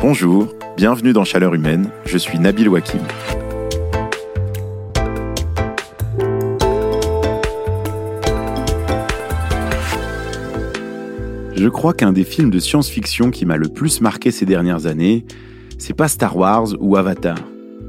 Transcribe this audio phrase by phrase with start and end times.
[0.00, 3.00] Bonjour, bienvenue dans Chaleur Humaine, je suis Nabil Wakim.
[11.52, 15.24] Je crois qu'un des films de science-fiction qui m'a le plus marqué ces dernières années,
[15.78, 17.38] c'est pas Star Wars ou Avatar.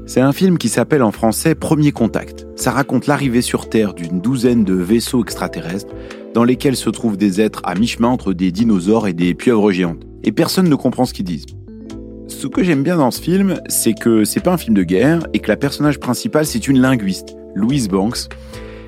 [0.04, 2.44] C'est un film qui s'appelle en français Premier Contact.
[2.56, 5.94] Ça raconte l'arrivée sur Terre d'une douzaine de vaisseaux extraterrestres
[6.34, 10.02] dans lesquels se trouvent des êtres à mi-chemin entre des dinosaures et des pieuvres géantes.
[10.24, 11.46] Et personne ne comprend ce qu'ils disent.
[12.40, 15.26] Ce que j'aime bien dans ce film, c'est que c'est pas un film de guerre
[15.34, 18.30] et que la personnage principale, c'est une linguiste, Louise Banks,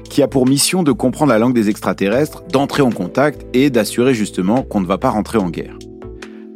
[0.09, 4.15] qui a pour mission de comprendre la langue des extraterrestres, d'entrer en contact et d'assurer
[4.15, 5.77] justement qu'on ne va pas rentrer en guerre.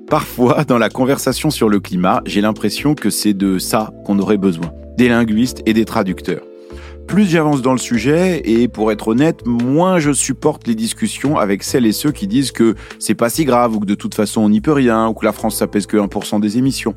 [0.09, 4.39] Parfois, dans la conversation sur le climat, j'ai l'impression que c'est de ça qu'on aurait
[4.39, 6.47] besoin, des linguistes et des traducteurs.
[7.07, 11.63] Plus j'avance dans le sujet, et pour être honnête, moins je supporte les discussions avec
[11.63, 14.41] celles et ceux qui disent que c'est pas si grave, ou que de toute façon
[14.41, 16.95] on n'y peut rien, ou que la France ça pèse que 1% des émissions.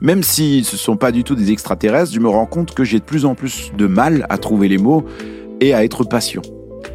[0.00, 2.98] Même si ce sont pas du tout des extraterrestres, je me rends compte que j'ai
[2.98, 5.04] de plus en plus de mal à trouver les mots
[5.60, 6.42] et à être patient.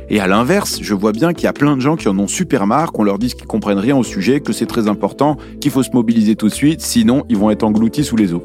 [0.10, 2.28] Et à l'inverse, je vois bien qu'il y a plein de gens qui en ont
[2.28, 5.72] super marre, qu'on leur dise qu'ils comprennent rien au sujet, que c'est très important, qu'il
[5.72, 8.44] faut se mobiliser tout de suite, sinon ils vont être engloutis sous les eaux.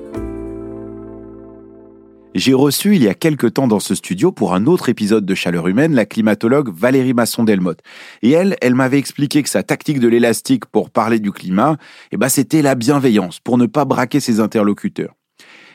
[2.34, 5.34] J'ai reçu il y a quelque temps dans ce studio pour un autre épisode de
[5.34, 7.80] Chaleur Humaine la climatologue Valérie Masson-Delmotte.
[8.22, 11.76] Et elle, elle m'avait expliqué que sa tactique de l'élastique pour parler du climat,
[12.10, 15.14] eh ben, c'était la bienveillance, pour ne pas braquer ses interlocuteurs.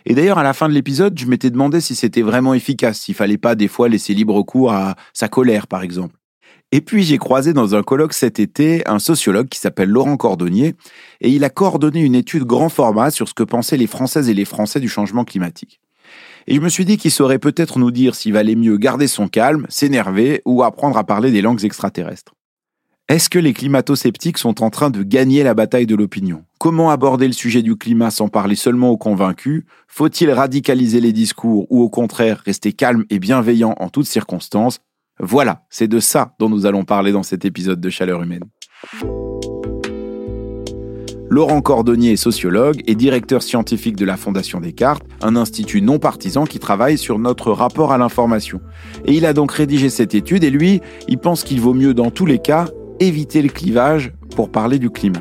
[0.08, 3.14] Et d'ailleurs, à la fin de l'épisode, je m'étais demandé si c'était vraiment efficace, s'il
[3.14, 6.16] fallait pas des fois laisser libre cours à sa colère, par exemple.
[6.72, 10.74] Et puis j'ai croisé dans un colloque cet été un sociologue qui s'appelle Laurent Cordonnier,
[11.22, 14.34] et il a coordonné une étude grand format sur ce que pensaient les Françaises et
[14.34, 15.80] les Français du changement climatique.
[16.48, 19.28] Et je me suis dit qu'il saurait peut-être nous dire s'il valait mieux garder son
[19.28, 22.34] calme, s'énerver ou apprendre à parler des langues extraterrestres.
[23.10, 26.44] Est-ce que les climato-sceptiques sont en train de gagner la bataille de l'opinion?
[26.60, 29.64] Comment aborder le sujet du climat sans parler seulement aux convaincus?
[29.88, 34.80] Faut-il radicaliser les discours ou au contraire rester calme et bienveillant en toutes circonstances?
[35.20, 38.44] Voilà, c'est de ça dont nous allons parler dans cet épisode de Chaleur humaine.
[41.30, 46.46] Laurent Cordonnier est sociologue et directeur scientifique de la Fondation Descartes, un institut non partisan
[46.46, 48.62] qui travaille sur notre rapport à l'information.
[49.06, 50.80] Et il a donc rédigé cette étude et lui,
[51.10, 52.70] il pense qu'il vaut mieux dans tous les cas
[53.02, 55.20] éviter le clivage pour parler du climat.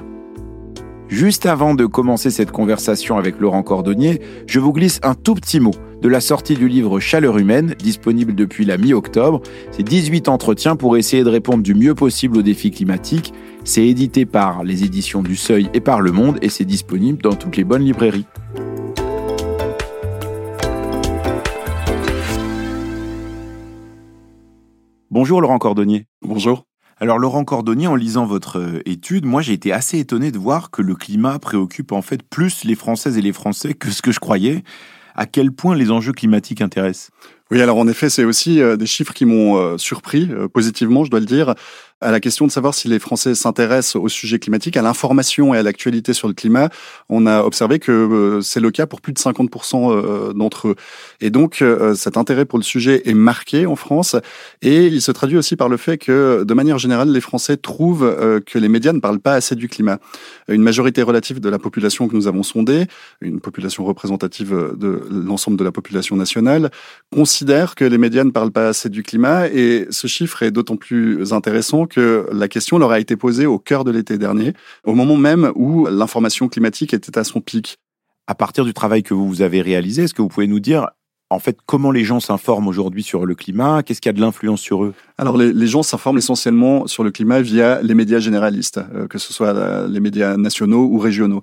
[1.09, 5.61] Juste avant de commencer cette conversation avec Laurent Cordonnier, je vous glisse un tout petit
[5.61, 9.41] mot de la sortie du livre Chaleur humaine, disponible depuis la mi-octobre.
[9.71, 13.33] C'est 18 entretiens pour essayer de répondre du mieux possible aux défis climatiques.
[13.69, 17.35] C'est édité par les éditions du Seuil et par Le Monde et c'est disponible dans
[17.35, 18.25] toutes les bonnes librairies.
[25.11, 26.07] Bonjour Laurent Cordonnier.
[26.23, 26.65] Bonjour.
[26.99, 30.71] Alors Laurent Cordonnier, en lisant votre euh, étude, moi j'ai été assez étonné de voir
[30.71, 34.13] que le climat préoccupe en fait plus les Françaises et les Français que ce que
[34.13, 34.63] je croyais.
[35.17, 37.11] À quel point les enjeux climatiques intéressent?
[37.51, 41.11] Oui, alors en effet, c'est aussi euh, des chiffres qui m'ont euh, surpris positivement, je
[41.11, 41.55] dois le dire
[42.03, 45.59] à la question de savoir si les Français s'intéressent au sujet climatique, à l'information et
[45.59, 46.69] à l'actualité sur le climat,
[47.09, 50.75] on a observé que euh, c'est le cas pour plus de 50% euh, d'entre eux.
[51.23, 54.15] Et donc, euh, cet intérêt pour le sujet est marqué en France
[54.61, 58.43] et il se traduit aussi par le fait que, de manière générale, les Français trouvent
[58.45, 59.99] que les médias ne parlent pas assez du climat.
[60.49, 62.87] Une majorité relative de la population que nous avons sondée,
[63.23, 66.71] une population représentative de l'ensemble de la population nationale,
[67.11, 70.77] considère que les médias ne parlent pas assez du climat et ce chiffre est d'autant
[70.77, 74.53] plus intéressant que la question leur a été posée au cœur de l'été dernier,
[74.85, 77.79] au moment même où l'information climatique était à son pic.
[78.27, 80.89] À partir du travail que vous avez réalisé, est-ce que vous pouvez nous dire
[81.29, 83.83] en fait, comment les gens s'informent aujourd'hui sur le climat?
[83.83, 84.95] Qu'est-ce qui a de l'influence sur eux?
[85.19, 89.33] Alors, les, gens s'informent essentiellement sur le climat via les médias généralistes, euh, que ce
[89.33, 91.43] soit les médias nationaux ou régionaux.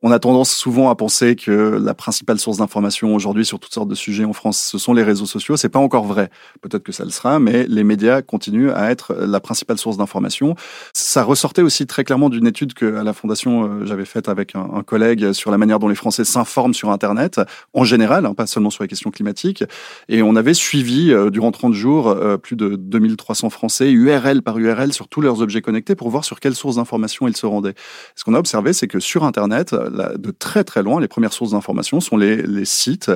[0.00, 3.88] On a tendance souvent à penser que la principale source d'information aujourd'hui sur toutes sortes
[3.88, 5.56] de sujets en France, ce sont les réseaux sociaux.
[5.56, 6.30] C'est pas encore vrai.
[6.60, 10.54] Peut-être que ça le sera, mais les médias continuent à être la principale source d'information.
[10.92, 14.54] Ça ressortait aussi très clairement d'une étude que à la Fondation euh, j'avais faite avec
[14.54, 17.40] un, collègue sur la manière dont les Français s'informent sur Internet,
[17.74, 19.64] en général, hein, pas seulement sur les questions climatiques.
[20.08, 24.58] Et on avait suivi euh, durant 30 jours euh, plus de 2300 Français, URL par
[24.58, 27.74] URL, sur tous leurs objets connectés pour voir sur quelles sources d'information ils se rendaient.
[28.14, 31.52] Ce qu'on a observé, c'est que sur Internet, de très très loin, les premières sources
[31.52, 33.10] d'information sont les, sites,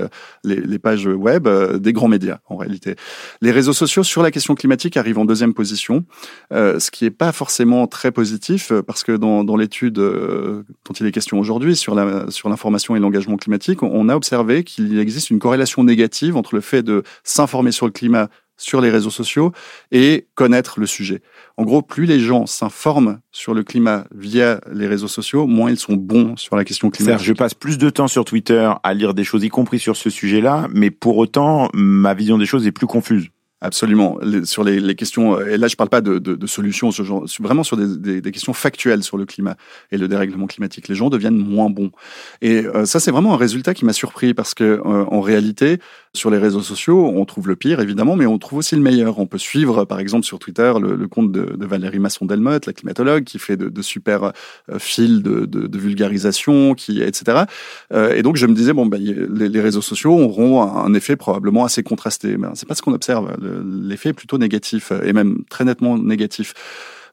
[0.45, 2.97] les, pages web euh, des grands médias en réalité.
[3.41, 6.05] Les réseaux sociaux sur la question climatique arrivent en deuxième position,
[6.53, 11.07] euh, ce qui n'est pas forcément très positif euh, parce que dans, l'étude dont il
[11.07, 15.39] est question aujourd'hui sur l'information sur et l'engagement climatique, on a observé qu'il existe une
[15.39, 18.29] corrélation négative entre le fait de s'informer sur le climat
[18.63, 19.53] sur les réseaux sociaux
[19.91, 21.23] et connaître le sujet.
[21.57, 25.79] En gros, plus les gens s'informent sur le climat via les réseaux sociaux, moins ils
[25.79, 27.27] sont bons sur la question climatique.
[27.27, 30.11] Je passe plus de temps sur Twitter à lire des choses, y compris sur ce
[30.11, 33.29] sujet-là, mais pour autant, ma vision des choses est plus confuse.
[33.63, 34.19] Absolument.
[34.43, 37.25] sur les, les, questions, et là je parle pas de, de, de solutions, ce genre,
[37.39, 39.55] vraiment sur des, des, des, questions factuelles sur le climat
[39.93, 40.89] et le dérèglement climatique.
[40.89, 41.93] Les gens deviennent moins bons.
[42.41, 45.79] Et euh, ça c'est vraiment un résultat qui m'a surpris parce que euh, en réalité,
[46.15, 49.19] sur les réseaux sociaux, on trouve le pire évidemment, mais on trouve aussi le meilleur.
[49.19, 52.75] On peut suivre par exemple sur Twitter le, le compte de, de, Valérie Masson-Delmotte, la
[52.75, 57.45] climatologue, qui fait de, super euh, fils de, vulgarisation, qui etc.
[57.93, 61.17] Euh, et donc je me disais bon ben les, les, réseaux sociaux auront un effet
[61.17, 62.37] probablement assez contrasté.
[62.37, 66.53] Mais c'est pas ce qu'on observe l'effet est plutôt négatif, et même très nettement négatif.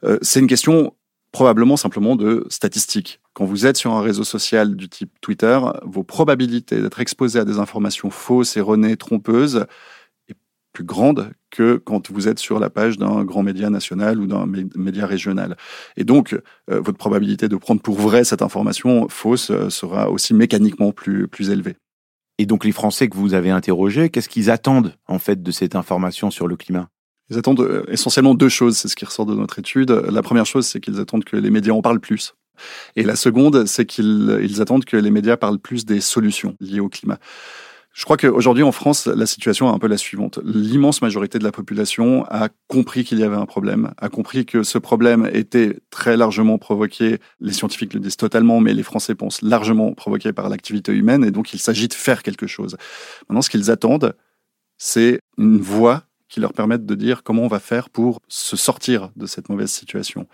[0.03, 0.93] Euh, c'est une question
[1.31, 3.19] probablement simplement de statistiques.
[3.39, 7.45] Quand vous êtes sur un réseau social du type Twitter, vos probabilités d'être exposé à
[7.45, 9.65] des informations fausses, erronées, trompeuses
[10.27, 10.35] est
[10.73, 14.45] plus grande que quand vous êtes sur la page d'un grand média national ou d'un
[14.45, 15.55] média régional.
[15.95, 20.33] Et donc, euh, votre probabilité de prendre pour vrai cette information fausse euh, sera aussi
[20.33, 21.77] mécaniquement plus, plus élevée.
[22.39, 25.77] Et donc les Français que vous avez interrogés, qu'est-ce qu'ils attendent en fait de cette
[25.77, 26.89] information sur le climat?
[27.29, 29.91] Ils attendent euh, essentiellement deux choses, c'est ce qui ressort de notre étude.
[29.91, 32.33] La première chose, c'est qu'ils attendent que les médias en parlent plus.
[32.95, 36.89] Et la seconde, c'est qu'ils attendent que les médias parlent plus des solutions liées au
[36.89, 37.19] climat.
[37.91, 40.39] Je crois qu'aujourd'hui en France, la situation est un peu la suivante.
[40.45, 44.63] L'immense majorité de la population a compris qu'il y avait un problème, a compris que
[44.63, 49.41] ce problème était très largement provoqué, les scientifiques le disent totalement, mais les Français pensent
[49.41, 52.77] largement provoqué par l'activité humaine, et donc il s'agit de faire quelque chose.
[53.27, 54.15] Maintenant, ce qu'ils attendent,
[54.77, 59.09] c'est une voix qui leur permette de dire comment on va faire pour se sortir
[59.15, 60.27] de cette mauvaise situation.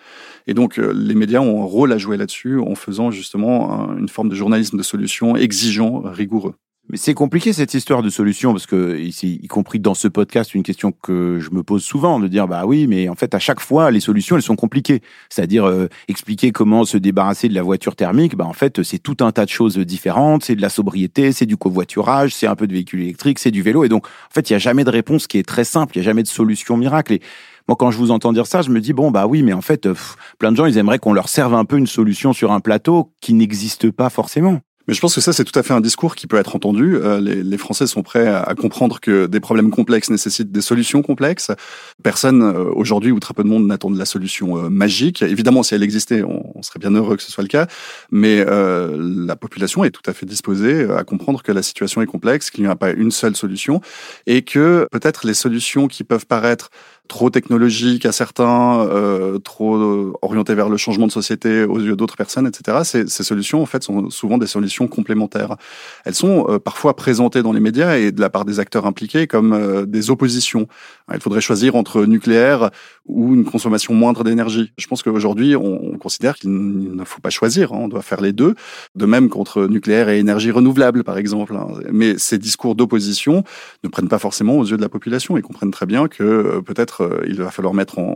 [0.46, 4.10] Et donc, euh, les médias ont un rôle à jouer là-dessus en faisant justement une
[4.10, 6.56] forme de journalisme de solution exigeant, rigoureux.
[6.98, 10.64] C'est compliqué cette histoire de solution parce que ici, y compris dans ce podcast, une
[10.64, 13.60] question que je me pose souvent de dire bah oui, mais en fait à chaque
[13.60, 15.02] fois les solutions elles sont compliquées.
[15.30, 19.18] C'est-à-dire euh, expliquer comment se débarrasser de la voiture thermique, bah en fait c'est tout
[19.22, 20.44] un tas de choses différentes.
[20.46, 23.62] C'est de la sobriété, c'est du covoiturage, c'est un peu de véhicule électrique, c'est du
[23.62, 23.84] vélo.
[23.84, 25.96] Et donc en fait il y a jamais de réponse qui est très simple.
[25.96, 27.14] Il y a jamais de solution miracle.
[27.14, 27.22] Et
[27.68, 29.62] moi, quand je vous entends dire ça, je me dis bon bah oui, mais en
[29.62, 29.90] fait,
[30.38, 33.12] plein de gens ils aimeraient qu'on leur serve un peu une solution sur un plateau
[33.22, 34.62] qui n'existe pas forcément.
[34.88, 36.96] Mais je pense que ça, c'est tout à fait un discours qui peut être entendu.
[36.96, 41.02] Euh, les, les, Français sont prêts à, comprendre que des problèmes complexes nécessitent des solutions
[41.02, 41.52] complexes.
[42.04, 45.22] Personne, euh, aujourd'hui, ou très peu de monde, n'attend de la solution euh, magique.
[45.22, 47.68] Évidemment, si elle existait, on, serait bien heureux que ce soit le cas.
[48.12, 52.50] Mais la population est tout à fait disposée à comprendre que la situation est complexe,
[52.50, 53.82] qu'il n'y a pas une seule solution,
[54.26, 56.70] et que peut-être les solutions qui peuvent paraître
[57.08, 61.96] trop technologiques à certains, euh, trop euh, orientées vers le changement de société aux yeux
[61.96, 62.80] d'autres personnes, etc.
[62.84, 65.56] Ces, ces, solutions, en fait, sont souvent des solutions complémentaires.
[66.06, 69.28] Elles sont euh, parfois présentées dans les médias et de la part des acteurs impliqués
[69.28, 70.68] comme euh, des oppositions.
[71.14, 72.72] Il faudrait choisir entre nucléaire
[73.06, 74.72] ou une consommation moindre d'énergie.
[74.78, 77.74] Je pense qu'aujourd'hui, on, on, considère qu'il ne faut pas choisir.
[77.74, 78.56] Hein, on doit faire les deux.
[78.96, 81.56] De même qu'entre nucléaire et énergie renouvelable, par exemple.
[81.56, 81.68] Hein.
[81.92, 83.44] Mais ces discours d'opposition
[83.84, 85.38] ne prennent pas forcément aux yeux de la population.
[85.38, 88.16] Ils comprennent très bien que peut-être euh, il va falloir mettre en,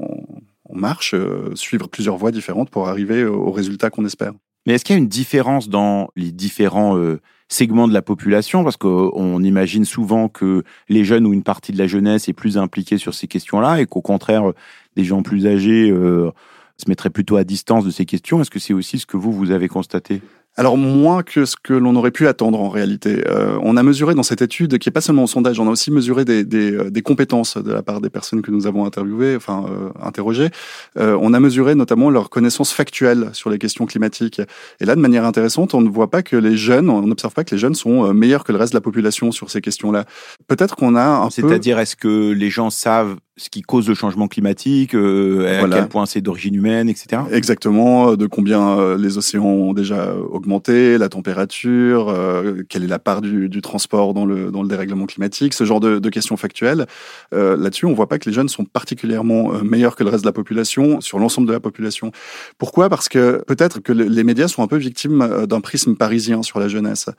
[0.72, 4.34] marche, euh, suivre plusieurs voies différentes pour arriver au résultat qu'on espère.
[4.66, 8.64] Mais est-ce qu'il y a une différence dans les différents euh, segments de la population?
[8.64, 12.58] Parce qu'on imagine souvent que les jeunes ou une partie de la jeunesse est plus
[12.58, 14.52] impliquée sur ces questions-là et qu'au contraire,
[14.96, 18.42] des gens plus âgés se mettraient plutôt à distance de ces questions.
[18.42, 20.22] Est-ce que c'est aussi ce que vous, vous avez constaté?
[20.60, 23.24] Alors moins que ce que l'on aurait pu attendre en réalité.
[23.30, 25.72] Euh, on a mesuré dans cette étude, qui est pas seulement un sondage, on a
[25.72, 28.86] aussi mesuré des, des, euh, des compétences de la part des personnes que nous avons
[28.86, 30.50] interviewées, enfin euh, interrogées.
[30.98, 34.42] Euh, on a mesuré notamment leurs connaissances factuelles sur les questions climatiques.
[34.82, 37.46] Et là, de manière intéressante, on ne voit pas que les jeunes, on n'observe pas
[37.46, 40.04] que les jeunes sont euh, meilleurs que le reste de la population sur ces questions-là.
[40.50, 44.28] Peut-être qu'on a un C'est-à-dire, est-ce que les gens savent ce qui cause le changement
[44.28, 47.22] climatique, euh, à quel point c'est d'origine humaine, etc.
[47.32, 53.22] Exactement, de combien les océans ont déjà augmenté la température, euh, quelle est la part
[53.22, 56.86] du, du, transport dans le, dans le dérèglement climatique, ce genre de, de questions factuelles.
[57.34, 60.24] Euh, Là-dessus, on voit pas que les jeunes sont particulièrement euh, meilleurs que le reste
[60.24, 62.12] de la population sur l'ensemble de la population.
[62.58, 62.90] Pourquoi?
[62.90, 66.60] Parce que peut-être que les médias sont un peu victimes euh, d'un prisme parisien sur
[66.60, 67.10] la jeunesse.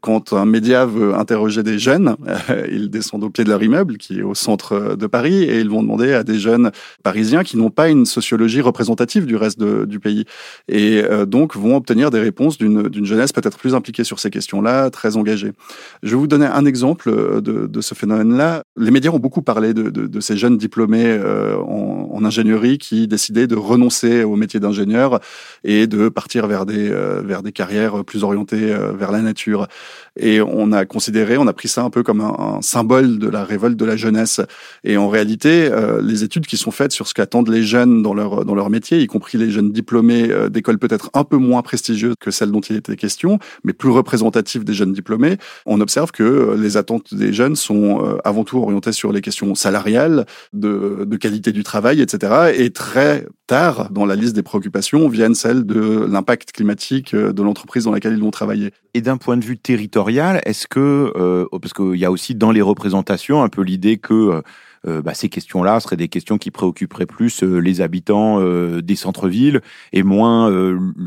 [0.00, 2.16] Quand un média veut interroger des jeunes,
[2.70, 5.68] ils descendent au pied de leur immeuble qui est au centre de Paris et ils
[5.68, 6.70] vont demander à des jeunes
[7.02, 10.24] parisiens qui n'ont pas une sociologie représentative du reste du pays
[10.68, 15.16] et donc vont obtenir des réponses d'une jeunesse peut-être plus impliquée sur ces questions-là, très
[15.16, 15.52] engagée.
[16.02, 18.62] Je vais vous donner un exemple euh, de, ce phénomène-là.
[18.76, 23.56] Les médias ont beaucoup parlé de, ces jeunes diplômés euh, en, ingénierie qui décidaient de
[23.56, 25.20] renoncer au métier d'ingénieur
[25.64, 29.68] et de partir euh, vers des carrières plus orientées vers la nature.
[30.18, 33.44] Et on a considéré, on a pris ça un peu comme un, symbole de la
[33.44, 34.40] révolte de la jeunesse.
[34.84, 38.14] Et en réalité, euh, les études qui sont faites sur ce qu'attendent les jeunes dans
[38.14, 41.62] leur dans leur métier, y compris les jeunes diplômés euh, d'écoles peut-être un peu moins
[41.62, 46.10] prestigieuses que celles dont il était question, mais plus représentatives des jeunes diplômés, on observe
[46.12, 51.16] que les attentes des jeunes sont avant tout orientées sur les questions salariales, de, de
[51.16, 52.52] qualité du travail, etc.
[52.56, 57.84] Et très tard dans la liste des préoccupations viennent celles de l'impact climatique de l'entreprise
[57.84, 58.70] dans laquelle ils vont travailler.
[58.94, 59.58] Et d'un point de vue
[60.44, 64.42] est-ce que, euh, parce qu'il y a aussi dans les représentations un peu l'idée que
[64.86, 68.80] euh, euh, bah, ces questions-là seraient des questions qui préoccuperaient plus euh, les habitants euh,
[68.82, 69.60] des centres-villes
[69.92, 70.50] et moins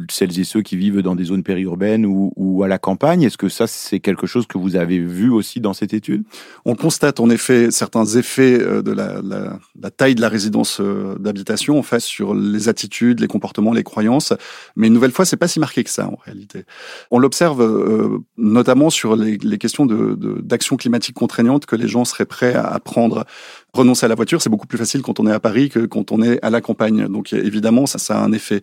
[0.09, 3.23] celles et ceux qui vivent dans des zones périurbaines ou, ou à la campagne.
[3.23, 6.23] Est-ce que ça, c'est quelque chose que vous avez vu aussi dans cette étude?
[6.65, 10.81] On constate en effet certains effets de la, la, la taille de la résidence
[11.19, 14.33] d'habitation en fait sur les attitudes, les comportements, les croyances.
[14.75, 16.63] Mais une nouvelle fois, c'est pas si marqué que ça en réalité.
[17.11, 22.25] On l'observe notamment sur les, les questions de, d'action climatique contraignante que les gens seraient
[22.25, 23.25] prêts à prendre
[23.73, 26.11] renoncer à la voiture, c'est beaucoup plus facile quand on est à Paris que quand
[26.11, 27.07] on est à la campagne.
[27.07, 28.61] Donc évidemment, ça, ça a un effet.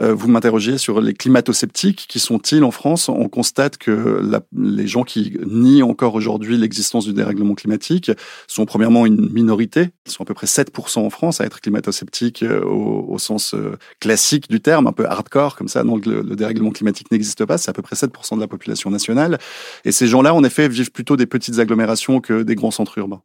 [0.00, 2.06] Euh, vous m'interrogez sur les climato-sceptiques.
[2.08, 3.08] Qui sont-ils en France?
[3.08, 8.10] On constate que la, les gens qui nient encore aujourd'hui l'existence du dérèglement climatique
[8.48, 9.90] sont premièrement une minorité.
[10.06, 13.54] Ils sont à peu près 7% en France à être climato-sceptiques euh, au, au, sens
[13.54, 15.84] euh, classique du terme, un peu hardcore comme ça.
[15.84, 17.58] Donc le, le dérèglement climatique n'existe pas.
[17.58, 19.38] C'est à peu près 7% de la population nationale.
[19.84, 23.22] Et ces gens-là, en effet, vivent plutôt des petites agglomérations que des grands centres urbains.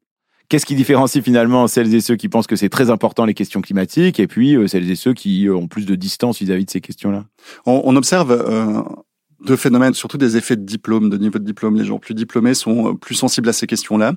[0.54, 3.60] Qu'est-ce qui différencie finalement celles et ceux qui pensent que c'est très important les questions
[3.60, 6.70] climatiques et puis euh, celles et ceux qui euh, ont plus de distance vis-à-vis de
[6.70, 7.26] ces questions-là?
[7.66, 8.84] On, observe euh,
[9.44, 11.76] deux phénomènes, surtout des effets de diplôme, de niveau de diplôme.
[11.76, 14.14] Les gens plus diplômés sont euh, plus sensibles à ces questions-là.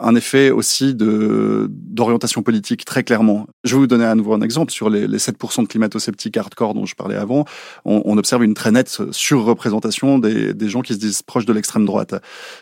[0.00, 3.46] Un effet aussi de d'orientation politique, très clairement.
[3.64, 4.72] Je vais vous donner à nouveau un exemple.
[4.72, 7.44] Sur les, les 7% de climato-sceptiques hardcore dont je parlais avant,
[7.84, 11.84] on, observe une très nette surreprésentation des, des gens qui se disent proches de l'extrême
[11.84, 12.14] droite.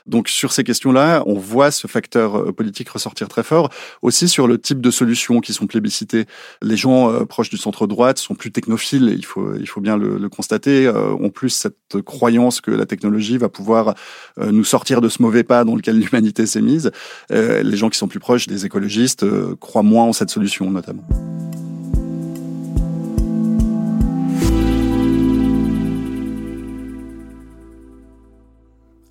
[0.07, 3.71] Donc sur ces questions-là, on voit ce facteur euh, politique ressortir très fort.
[4.03, 6.27] Aussi sur le type de solutions qui sont plébiscitées.
[6.63, 10.19] Les gens euh, proches du centre-droite sont plus technophiles, il faut, il faut bien le,
[10.19, 13.95] le constater, ont plus cette croyance que la technologie va pouvoir
[14.39, 16.91] euh, nous sortir de ce mauvais pas dans lequel l'humanité s'est mise.
[17.33, 20.71] Euh, les gens qui sont plus proches des écologistes euh, croient moins en cette solution
[20.71, 21.05] notamment.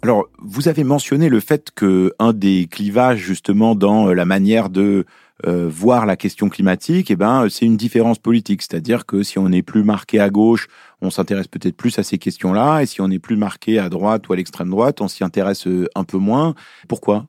[0.01, 5.05] Alors, vous avez mentionné le fait que un des clivages justement dans la manière de
[5.45, 8.61] voir la question climatique, eh ben, c'est une différence politique.
[8.61, 10.67] C'est-à-dire que si on est plus marqué à gauche,
[11.01, 14.27] on s'intéresse peut-être plus à ces questions-là, et si on est plus marqué à droite
[14.27, 16.55] ou à l'extrême droite, on s'y intéresse euh, un peu moins.
[16.87, 17.27] Pourquoi?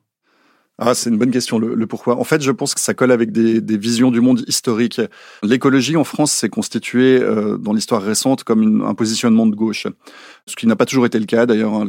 [0.83, 2.17] Ah, c'est une bonne question, le, pourquoi.
[2.17, 4.99] En fait, je pense que ça colle avec des, visions du monde historique.
[5.43, 9.85] L'écologie en France s'est constituée euh, dans l'histoire récente comme un positionnement de gauche,
[10.47, 11.75] ce qui n'a pas toujours été le cas d'ailleurs.
[11.75, 11.85] Hein,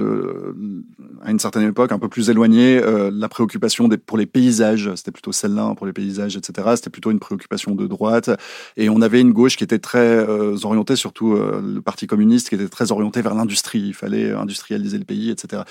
[1.25, 5.11] à une certaine époque, un peu plus éloignée, euh, la préoccupation pour les paysages, c'était
[5.11, 6.69] plutôt celle-là, hein, pour les paysages, etc.
[6.77, 8.29] C'était plutôt une préoccupation de droite.
[8.77, 12.57] Et on avait une gauche qui était très euh, orientée, surtout le Parti communiste, qui
[12.57, 13.81] était très orienté vers l'industrie.
[13.81, 15.63] Il fallait industrialiser le pays, etc.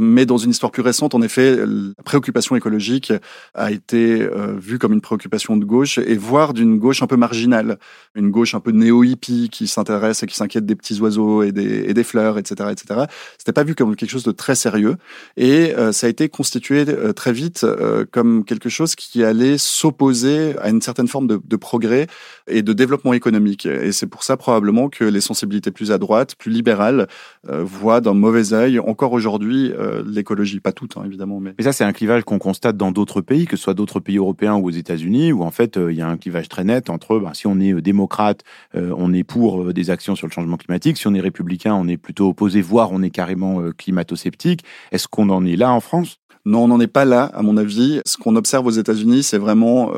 [0.00, 3.12] Mais dans une histoire plus récente, en effet, la préoccupation écologique
[3.54, 7.16] a été euh, vue comme une préoccupation de gauche et voire d'une gauche un peu
[7.16, 7.78] marginale,
[8.14, 12.04] une gauche un peu néo-hippie qui s'intéresse et qui s'inquiète des petits oiseaux et des,
[12.04, 13.00] fleurs, etc., etc.
[13.38, 14.96] C'était pas vu comme quelque chose de très sérieux
[15.36, 19.58] et euh, ça a été constitué euh, très vite euh, comme quelque chose qui allait
[19.58, 22.06] s'opposer à une certaine forme de, progrès
[22.46, 23.66] et de développement économique.
[23.66, 27.08] Et c'est pour ça probablement que les sensibilités plus à droite, plus libérales,
[27.44, 29.72] voient d'un mauvais œil encore aujourd'hui
[30.06, 31.54] l'écologie, pas toutes hein, évidemment, mais.
[31.58, 34.18] Mais ça c'est un clivage qu'on constate dans d'autres pays, que ce soit d'autres pays
[34.18, 37.18] européens ou aux États-Unis, où en fait il y a un clivage très net entre
[37.18, 38.42] ben, si on est démocrate,
[38.74, 41.74] euh, on est pour euh, des actions sur le changement climatique, si on est républicain,
[41.74, 44.62] on est plutôt opposé, voire on est carrément euh, climato-sceptique.
[44.92, 46.18] Est-ce qu'on en est là en France?
[46.44, 48.02] Non, on n'en est pas là, à mon avis.
[48.04, 49.92] Ce qu'on observe aux États-Unis, c'est vraiment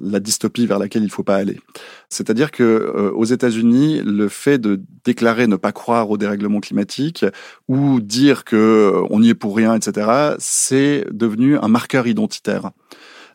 [0.00, 1.58] la dystopie vers laquelle il ne faut pas aller.
[2.08, 7.24] C'est-à-dire que euh, aux États-Unis, le fait de déclarer ne pas croire au dérèglement climatique
[7.68, 12.70] ou dire que euh, on y est pour rien, etc., c'est devenu un marqueur identitaire.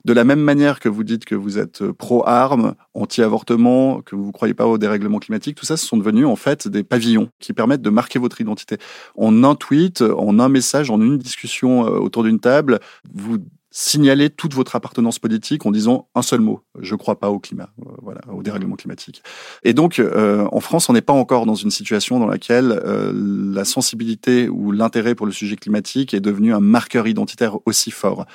[0.05, 4.31] De la même manière que vous dites que vous êtes pro-armes, anti-avortement, que vous ne
[4.31, 7.51] croyez pas au dérèglement climatique, tout ça, ce sont devenus en fait des pavillons qui
[7.51, 8.77] permettent de marquer votre identité.
[9.17, 12.79] En un tweet, en un message, en une discussion euh, autour d'une table,
[13.13, 13.39] vous
[13.79, 17.69] signaler toute votre appartenance politique en disant un seul mot je crois pas au climat
[17.85, 19.21] euh, voilà au dérèglement climatique.
[19.61, 23.11] Et donc euh, en France on n'est pas encore dans une situation dans laquelle euh,
[23.13, 28.25] la sensibilité ou l'intérêt pour le sujet climatique est devenu un marqueur identitaire aussi fort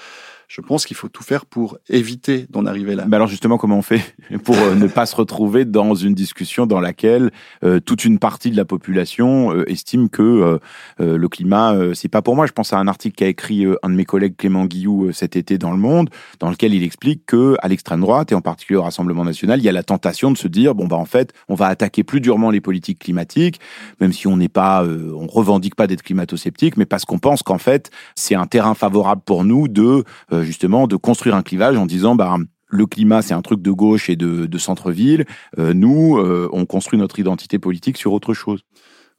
[0.53, 3.07] Je pense qu'il faut tout faire pour éviter d'en arriver là.
[3.09, 6.67] Mais alors justement, comment on fait pour euh, ne pas se retrouver dans une discussion
[6.67, 7.31] dans laquelle
[7.65, 10.59] euh, toute une partie de la population euh, estime que
[10.99, 12.47] le climat, c'est pas pour moi.
[12.47, 15.57] Je pense à un article qu'a écrit un de mes collègues Clément Guillou cet été
[15.57, 18.83] dans Le Monde, dans lequel il explique que à l'extrême droite et en particulier au
[18.83, 21.55] Rassemblement national, il y a la tentation de se dire bon bah en fait, on
[21.55, 23.61] va attaquer plus durement les politiques climatiques,
[24.01, 27.59] même si on n'est pas, on revendique pas d'être climato-sceptique, mais parce qu'on pense qu'en
[27.59, 30.05] fait c'est un terrain favorable pour nous de
[30.43, 32.37] justement de construire un clivage en disant bah
[32.73, 35.27] le climat, c'est un truc de gauche et de, centre-ville.
[35.59, 38.65] Euh, nous, euh, on construit notre identité politique sur autre chose.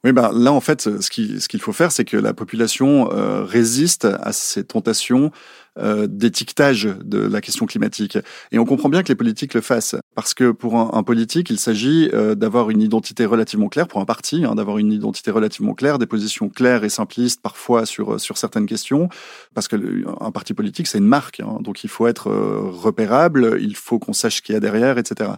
[0.04, 3.10] Oui, ben là, en fait, ce qu'il ce qu'il faut faire, c'est que la population
[3.10, 5.30] euh, résiste à ces tentations
[5.78, 8.18] euh, d'étiquetage de la question climatique.
[8.52, 11.58] Et on comprend bien que les politiques le fassent, parce que pour un, politique, il
[11.58, 15.72] s'agit euh, d'avoir une identité relativement claire, pour un parti, hein, d'avoir une identité relativement
[15.72, 19.08] claire, des positions claires et simplistes parfois sur, sur certaines questions,
[19.54, 23.74] parce que un parti politique, c'est une marque, hein, donc il faut être repérable, il
[23.74, 25.30] faut qu'on sache ce qu'il y a derrière, etc.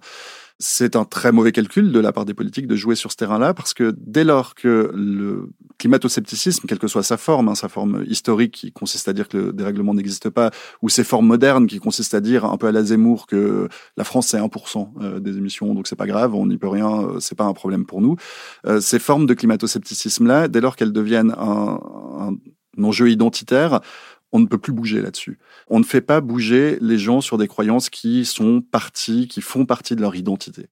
[0.59, 3.53] C'est un très mauvais calcul de la part des politiques de jouer sur ce terrain-là,
[3.53, 8.05] parce que dès lors que le climato-scepticisme, quelle que soit sa forme, hein, sa forme
[8.07, 11.79] historique qui consiste à dire que le dérèglement n'existe pas, ou ses formes modernes qui
[11.79, 15.37] consistent à dire un peu à la Zemmour que la France c'est 1% euh, des
[15.37, 18.01] émissions, donc c'est pas grave, on n'y peut rien, euh, c'est pas un problème pour
[18.01, 18.17] nous.
[18.67, 21.79] Euh, ces formes de climato-scepticisme-là, dès lors qu'elles deviennent un,
[22.19, 23.81] un enjeu identitaire,
[24.37, 25.39] on ne peut plus bouger là-dessus.
[25.69, 29.65] On ne fait pas bouger les gens sur des croyances qui sont parties, qui font
[29.65, 30.67] partie de leur identité.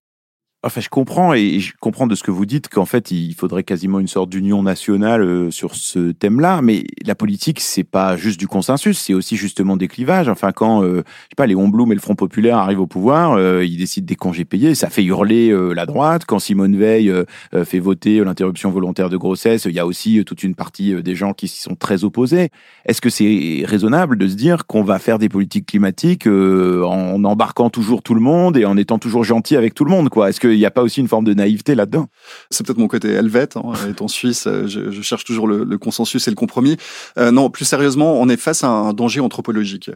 [0.66, 3.64] Enfin, je comprends et je comprends de ce que vous dites qu'en fait, il faudrait
[3.64, 6.62] quasiment une sorte d'union nationale euh, sur ce thème-là.
[6.62, 10.30] Mais la politique, c'est pas juste du consensus, c'est aussi justement des clivages.
[10.30, 13.33] Enfin, quand, euh, je sais pas, les Blum et le Front Populaire arrivent au pouvoir,
[13.33, 16.25] euh, ils décident des congés payés, ça fait hurler la droite.
[16.26, 17.12] Quand Simone Veil
[17.64, 21.33] fait voter l'interruption volontaire de grossesse, il y a aussi toute une partie des gens
[21.33, 22.50] qui s'y sont très opposés.
[22.87, 27.71] Est-ce que c'est raisonnable de se dire qu'on va faire des politiques climatiques en embarquant
[27.71, 30.28] toujours tout le monde et en étant toujours gentil avec tout le monde, quoi?
[30.28, 32.08] Est-ce que il n'y a pas aussi une forme de naïveté là-dedans
[32.50, 33.56] C'est peut-être mon côté helvète.
[33.56, 36.76] Hein, étant suisse, euh, je, cherche toujours le, le, consensus et le compromis.
[37.18, 39.90] Euh, non, plus sérieusement, on est face à un danger anthropologique.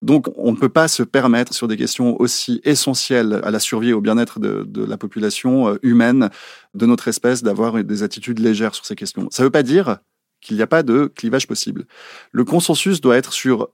[0.00, 3.90] Donc, on ne peut pas se permettre, sur des questions aussi essentielles à la survie
[3.90, 6.30] et au bien-être de, de, la population euh, humaine,
[6.74, 9.28] de notre espèce, d'avoir des attitudes légères sur ces questions.
[9.30, 9.98] Ça ne veut pas dire
[10.40, 11.86] qu'il n'y a pas de clivage possible.
[12.32, 13.68] Le consensus doit être sur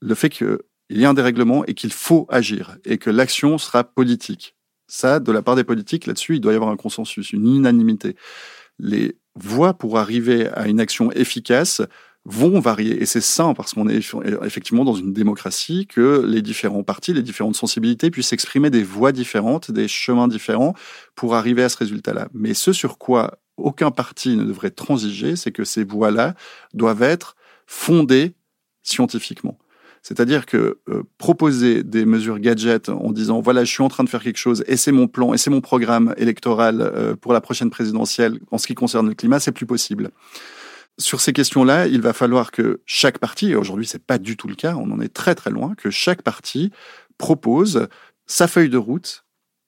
[0.00, 0.58] le fait qu'il
[0.90, 4.56] y a un dérèglement et qu'il faut agir et que l'action sera politique.
[4.88, 8.16] Ça, de la part des politiques, là-dessus, il doit y avoir un consensus, une unanimité.
[8.78, 11.82] Les voies pour arriver à une action efficace
[12.24, 13.00] vont varier.
[13.00, 14.00] Et c'est sain parce qu'on est
[14.44, 19.12] effectivement dans une démocratie que les différents partis, les différentes sensibilités puissent exprimer des voies
[19.12, 20.74] différentes, des chemins différents
[21.14, 22.28] pour arriver à ce résultat-là.
[22.34, 26.34] Mais ce sur quoi aucun parti ne devrait transiger, c'est que ces voies-là
[26.74, 28.34] doivent être fondées
[28.82, 29.58] scientifiquement.
[30.02, 34.08] C'est-à-dire que euh, proposer des mesures gadgets en disant voilà, je suis en train de
[34.08, 37.40] faire quelque chose et c'est mon plan et c'est mon programme électoral euh, pour la
[37.40, 40.10] prochaine présidentielle en ce qui concerne le climat, c'est plus possible.
[40.98, 44.48] Sur ces questions-là, il va falloir que chaque parti, et aujourd'hui c'est pas du tout
[44.48, 46.72] le cas, on en est très très loin, que chaque parti
[47.18, 47.86] propose
[48.26, 49.24] sa feuille de route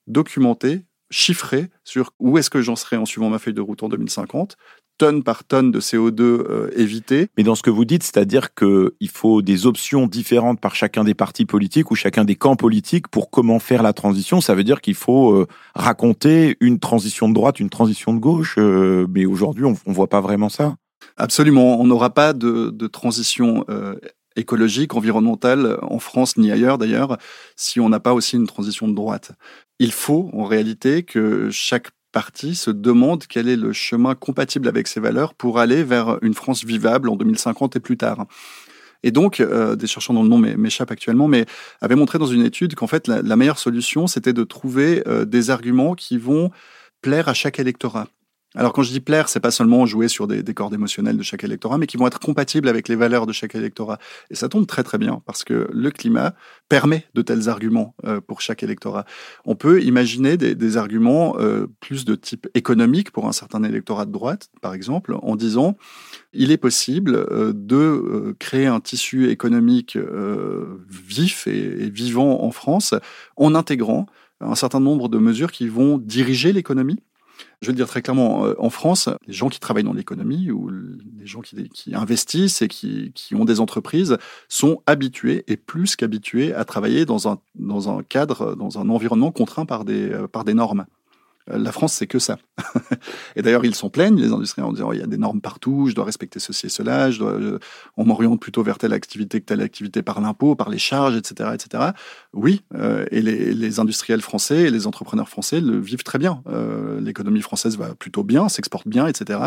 [0.07, 3.89] documentée, chiffrée sur où est-ce que j'en serai en suivant ma feuille de route en
[3.89, 4.57] 2050,
[5.01, 7.29] tonnes par tonne de CO2 euh, évité.
[7.35, 11.15] Mais dans ce que vous dites, c'est-à-dire qu'il faut des options différentes par chacun des
[11.15, 14.41] partis politiques ou chacun des camps politiques pour comment faire la transition.
[14.41, 18.57] Ça veut dire qu'il faut euh, raconter une transition de droite, une transition de gauche.
[18.59, 20.75] Euh, mais aujourd'hui, on ne voit pas vraiment ça.
[21.17, 21.81] Absolument.
[21.81, 23.65] On n'aura pas de, de transition
[24.35, 27.17] écologique, environnementale en France ni ailleurs d'ailleurs,
[27.55, 29.31] si on n'a pas aussi une transition de droite.
[29.79, 34.87] Il faut en réalité que chaque partie se demande quel est le chemin compatible avec
[34.87, 38.25] ses valeurs pour aller vers une France vivable en 2050 et plus tard.
[39.03, 41.45] Et donc, euh, des chercheurs dont le nom m'échappe actuellement, mais
[41.81, 45.49] avaient montré dans une étude qu'en fait, la, meilleure solution, c'était de trouver euh, des
[45.49, 46.51] arguments qui vont
[47.01, 48.07] plaire à chaque électorat.
[48.53, 51.23] Alors quand je dis plaire, c'est pas seulement jouer sur des, des, cordes émotionnelles de
[51.23, 53.97] chaque électorat, mais qui vont être compatibles avec les valeurs de chaque électorat.
[54.29, 56.33] Et ça tombe très très bien parce que le climat
[56.67, 59.05] permet de tels arguments euh, pour chaque électorat.
[59.45, 64.05] On peut imaginer des, des arguments euh, plus de type économique pour un certain électorat
[64.05, 65.77] de droite, par exemple, en disant
[66.33, 69.97] il est possible euh, de créer un tissu économique
[70.89, 72.95] vif et, et vivant en France
[73.37, 74.07] en intégrant
[74.41, 76.99] un certain nombre de mesures qui vont diriger l'économie
[77.61, 80.69] je veux dire très clairement, euh, en France, les gens qui travaillent dans l'économie ou
[80.69, 81.55] les gens qui,
[81.93, 84.17] investissent et qui, ont des entreprises
[84.49, 87.39] sont habitués et plus qu'habitués à travailler dans un,
[88.03, 90.85] cadre, dans un environnement contraint par des, euh, par des normes.
[91.53, 92.37] La France, c'est que ça.
[93.35, 95.87] et d'ailleurs, ils s'en plaignent, les industriels, en disant il y a des normes partout,
[95.87, 97.09] je dois respecter ceci et cela,
[97.97, 101.51] on m'oriente plutôt vers telle activité que telle activité par l'impôt, par les charges, etc.
[101.53, 101.91] etc.
[102.33, 102.63] Oui,
[103.11, 106.43] et les, les, industriels français et les entrepreneurs français le vivent très bien.
[106.99, 109.39] L'économie française va plutôt bien, s'exporte bien, etc.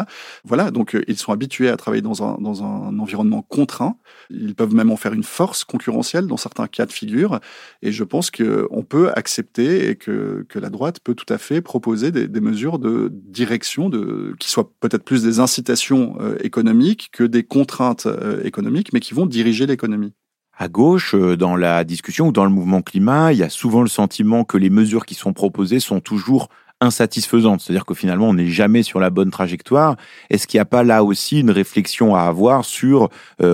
[0.45, 3.97] Voilà, donc ils sont habitués à travailler dans un, dans un environnement contraint.
[4.31, 7.41] Ils peuvent même en faire une force concurrentielle dans certains cas de figure.
[7.83, 11.61] Et je pense qu'on peut accepter et que, que, la droite peut tout à fait
[11.61, 17.11] proposer des, des mesures de direction de, qui soient peut-être plus des incitations euh, économiques
[17.13, 20.13] que des contraintes euh, économiques, mais qui vont diriger l'économie.
[20.57, 23.83] À gauche, euh, dans la discussion ou dans le mouvement climat, il y a souvent
[23.83, 26.49] le sentiment que les mesures qui sont proposées sont toujours
[26.81, 27.61] insatisfaisante.
[27.61, 29.97] C'est-à-dire que finalement, on n'est jamais sur la bonne trajectoire.
[30.29, 33.09] Est-ce qu'il n'y a pas là aussi une réflexion à avoir sur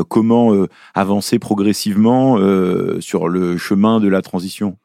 [0.09, 2.38] comment avancer progressivement
[3.00, 4.79] sur le chemin de la transition?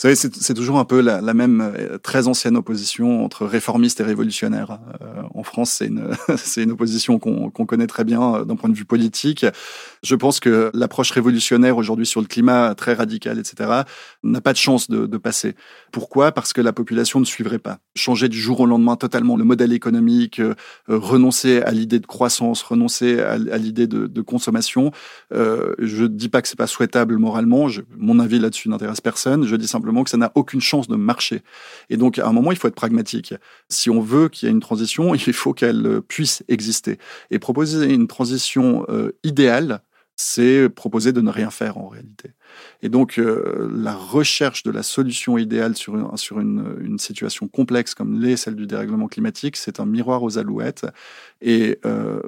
[0.00, 4.78] Savez, c'est toujours un peu la, même euh, très ancienne opposition entre réformistes et révolutionnaires.
[5.02, 6.16] Euh, en France, c'est une,
[6.56, 9.44] une opposition qu'on connaît très bien euh, d'un point de vue politique.
[10.02, 13.82] Je pense que l'approche révolutionnaire aujourd'hui sur le climat, très radicale, etc.,
[14.22, 15.54] n'a pas de chance de, passer.
[15.92, 16.32] Pourquoi?
[16.32, 17.80] Parce que la population ne suivrait pas.
[17.94, 20.40] Changer du jour au lendemain totalement le modèle économique,
[20.88, 24.92] renoncer à l'idée de croissance, renoncer à, l'idée de, consommation.
[25.30, 27.66] Je ne dis pas que c'est pas souhaitable moralement.
[27.98, 29.44] Mon avis là-dessus n'intéresse personne.
[29.44, 31.42] Je dis simplement que ça n'a aucune chance de marcher.
[31.88, 33.34] Et donc, à un moment, il faut être pragmatique.
[33.68, 36.98] Si on veut qu'il y ait une transition, il faut qu'elle euh, puisse exister.
[37.30, 39.82] Et proposer une transition euh, idéale,
[40.16, 42.32] c'est proposer de ne rien faire en réalité.
[42.82, 47.94] Et donc, euh, la recherche de la solution idéale sur, une, sur une, situation complexe
[47.94, 50.84] comme l'est celle du dérèglement climatique, c'est un miroir aux alouettes.
[51.40, 51.78] Et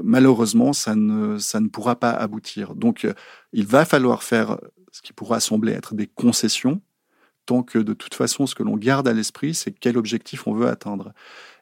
[0.03, 2.75] malheureusement, ça ne, ça ne pourra pas aboutir.
[2.75, 3.07] Donc,
[3.53, 4.57] il va falloir faire
[4.92, 6.81] ce qui pourra sembler être des concessions,
[7.46, 10.52] tant que de toute façon, ce que l'on garde à l'esprit, c'est quel objectif on
[10.52, 11.12] veut atteindre.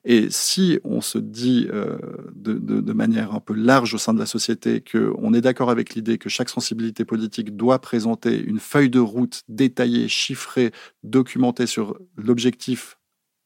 [0.05, 1.99] Et si on se dit euh,
[2.35, 5.71] de, de, de, manière un peu large au sein de la société qu'on est d'accord
[5.71, 11.67] avec l'idée que chaque sensibilité politique doit présenter une feuille de route détaillée, chiffrée, documentée
[11.67, 12.97] sur l'objectif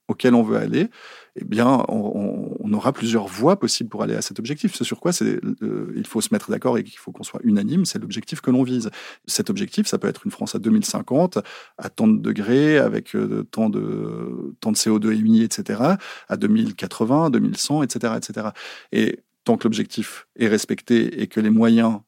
[0.06, 0.90] auquel on veut aller,
[1.36, 4.74] eh bien, on, aura plusieurs voies possibles pour aller à cet objectif.
[4.74, 7.84] Ce sur quoi euh, il faut se mettre d'accord et qu'il faut qu'on soit unanime,
[7.84, 8.90] c'est l'objectif que l'on vise.
[9.26, 11.38] Cet objectif, ça peut être une France à 2050,
[11.78, 15.80] à tant de degrés, avec euh, tant, de, tant de CO2 émis, etc.,
[16.28, 18.48] à 2080, 2100, etc., etc.
[18.92, 22.00] Et tant que l'objectif est respecté et que les moyens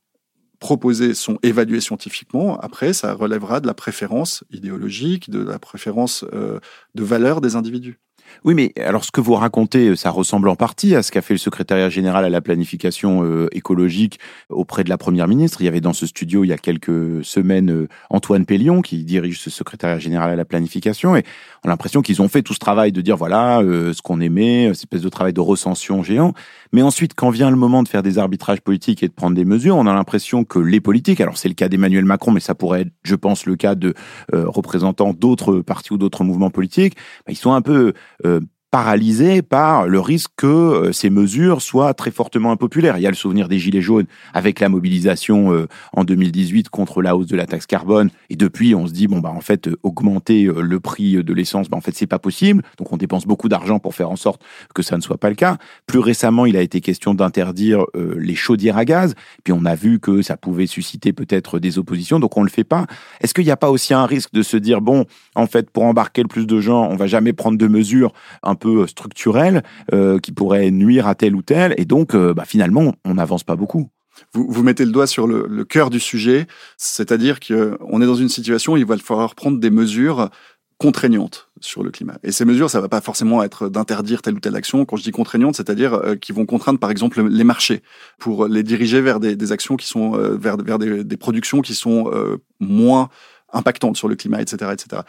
[0.59, 6.61] proposés sont évalués scientifiquement, après, ça relèvera de la préférence idéologique, de la préférence euh,
[6.95, 7.99] de valeur des individus.
[8.45, 11.35] Oui, mais alors ce que vous racontez, ça ressemble en partie à ce qu'a fait
[11.35, 14.19] le secrétariat général à la planification euh, écologique
[14.49, 15.61] auprès de la première ministre.
[15.61, 19.05] Il y avait dans ce studio il y a quelques semaines euh, Antoine Pellion qui
[19.05, 21.25] dirige ce secrétariat général à la planification et
[21.65, 24.21] on a l'impression qu'ils ont fait tout ce travail de dire voilà euh, ce qu'on
[24.21, 26.33] aimait, cette espèce de travail de recension géant.
[26.73, 29.45] Mais ensuite, quand vient le moment de faire des arbitrages politiques et de prendre des
[29.45, 32.55] mesures, on a l'impression que les politiques, alors c'est le cas d'Emmanuel Macron, mais ça
[32.55, 33.95] pourrait être, je pense, le cas de
[34.33, 36.95] représentants d'autres partis ou d'autres mouvements politiques,
[37.27, 37.93] bah, ils sont un peu
[38.27, 38.41] uh,
[38.77, 42.99] paralysé par le risque que euh, ces mesures soient très fortement impopulaires.
[42.99, 47.01] Il y a le souvenir des Gilets jaunes avec la mobilisation euh, en 2018 contre
[47.01, 48.11] la hausse de la taxe carbone.
[48.29, 51.79] Et depuis, on se dit, bon, bah, en fait, augmenter le prix de l'essence, bah,
[51.79, 52.63] en fait, c'est pas possible.
[52.77, 54.43] Donc, on dépense beaucoup d'argent pour faire en sorte
[54.75, 55.57] que ça ne soit pas le cas.
[55.87, 59.15] Plus récemment, il a été question d'interdire les chaudières à gaz.
[59.43, 62.21] Puis, on a vu que ça pouvait susciter peut-être des oppositions.
[62.21, 62.85] Donc, on le fait pas.
[63.23, 65.85] Est-ce qu'il n'y a pas aussi un risque de se dire, bon, en fait, pour
[65.85, 68.13] embarquer le plus de gens, on va jamais prendre de mesures
[68.43, 72.35] un peu peu structurel euh, qui pourrait nuire à tel ou tel, et donc euh,
[72.35, 73.89] bah, finalement on n'avance pas beaucoup.
[74.33, 76.47] Vous, vous, mettez le doigt sur le, cœur du sujet,
[76.79, 80.31] c'est-à-dire qu'on est dans une situation où il va falloir prendre des mesures
[80.79, 82.19] contraignantes sur le climat.
[82.23, 84.85] Et ces mesures, ça va pas forcément être d'interdire telle ou telle action.
[84.85, 87.83] Quand je dis contraignantes, c'est-à-dire euh, qui vont contraindre, par exemple, les marchés
[88.19, 92.11] pour les diriger vers des, actions qui sont euh, vers, vers des, productions qui sont
[92.13, 93.09] euh, moins
[93.53, 95.03] impactantes sur le climat, etc., etc.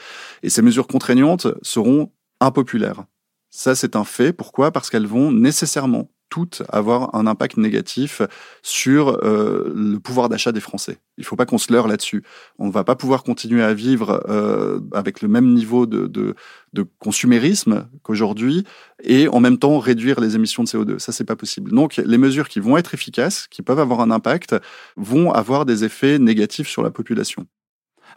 [0.43, 3.03] Et ces mesures contraignantes seront impopulaires.
[3.49, 4.33] Ça, c'est un fait.
[4.33, 4.71] Pourquoi?
[4.71, 8.21] Parce qu'elles vont nécessairement toutes avoir un impact négatif
[8.61, 10.97] sur euh, le pouvoir d'achat des Français.
[11.17, 12.23] Il ne faut pas qu'on se leurre là-dessus.
[12.59, 16.35] On ne va pas pouvoir continuer à vivre euh, avec le même niveau de, de,
[16.73, 18.65] de consumérisme qu'aujourd'hui
[19.03, 20.99] et en même temps réduire les émissions de CO2.
[20.99, 21.71] Ça, c'est pas possible.
[21.71, 24.55] Donc, les mesures qui vont être efficaces, qui peuvent avoir un impact,
[24.97, 27.47] vont avoir des effets négatifs sur la population.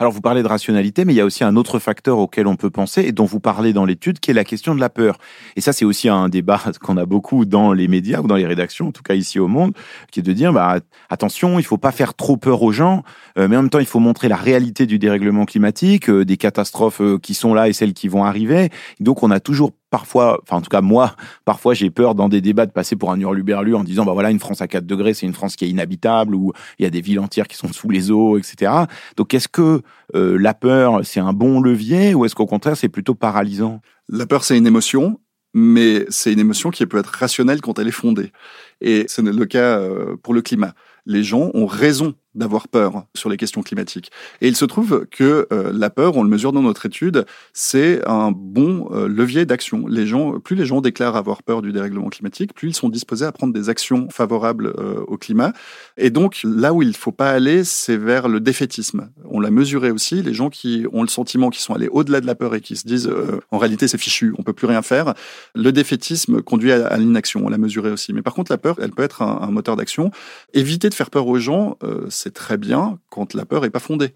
[0.01, 2.57] Alors vous parlez de rationalité, mais il y a aussi un autre facteur auquel on
[2.57, 5.19] peut penser et dont vous parlez dans l'étude, qui est la question de la peur.
[5.57, 8.47] Et ça, c'est aussi un débat qu'on a beaucoup dans les médias ou dans les
[8.47, 9.75] rédactions, en tout cas ici au monde,
[10.11, 10.79] qui est de dire, bah,
[11.11, 13.03] attention, il faut pas faire trop peur aux gens,
[13.37, 16.39] euh, mais en même temps, il faut montrer la réalité du dérèglement climatique, euh, des
[16.39, 18.71] catastrophes euh, qui sont là et celles qui vont arriver.
[19.01, 22.41] donc on a toujours parfois, enfin en tout cas moi, parfois j'ai peur dans des
[22.41, 25.15] débats de passer pour un hurluberlu en disant bah voilà une France à 4 degrés
[25.15, 27.73] c'est une France qui est inhabitable où il y a des villes entières qui sont
[27.73, 28.73] sous les eaux, etc.
[29.17, 29.83] Donc est-ce que
[30.15, 33.81] euh, la peur c'est un bon levier ou est-ce qu'au contraire c'est plutôt paralysant?
[34.09, 35.21] La peur c'est une émotion,
[35.55, 38.33] mais c'est une émotion qui peut être rationnelle quand elle est fondée.
[38.81, 40.75] Et c'est le cas euh, pour le climat.
[41.07, 44.11] Les gens ont raison d'avoir peur sur les questions climatiques.
[44.41, 48.07] Et il se trouve que euh, la peur, on le mesure dans notre étude, c'est
[48.09, 49.87] un bon euh, levier d'action.
[49.89, 53.25] Les gens, plus les gens déclarent avoir peur du dérèglement climatique, plus ils sont disposés
[53.25, 55.53] à prendre des actions favorables euh, au climat.
[55.97, 59.11] Et donc là où il ne faut pas aller, c'est vers le défaitisme.
[59.25, 60.23] On l'a mesuré aussi.
[60.23, 62.77] Les gens qui ont le sentiment qu'ils sont allés au-delà de la peur et qui
[62.77, 63.11] se disent
[63.51, 65.15] en réalité c'est fichu, on peut plus rien faire.
[65.55, 67.43] Le défaitisme conduit à, l'inaction.
[67.45, 68.13] On l'a mesuré aussi.
[68.13, 70.11] Mais par contre la peur, elle peut être un moteur d'action.
[70.53, 71.77] Éviter de faire peur aux gens
[72.23, 74.15] c'est très bien quand la peur n'est pas fondée.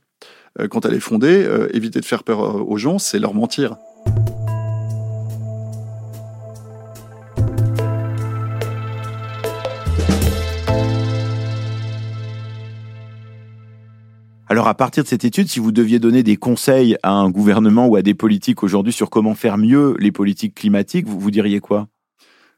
[0.61, 3.33] Euh, quand elle est fondée, euh, éviter de faire peur euh, aux gens, c'est leur
[3.33, 3.79] mentir.
[14.47, 17.87] Alors à partir de cette étude, si vous deviez donner des conseils à un gouvernement
[17.87, 21.61] ou à des politiques aujourd'hui sur comment faire mieux les politiques climatiques, vous, vous diriez
[21.61, 21.89] quoi?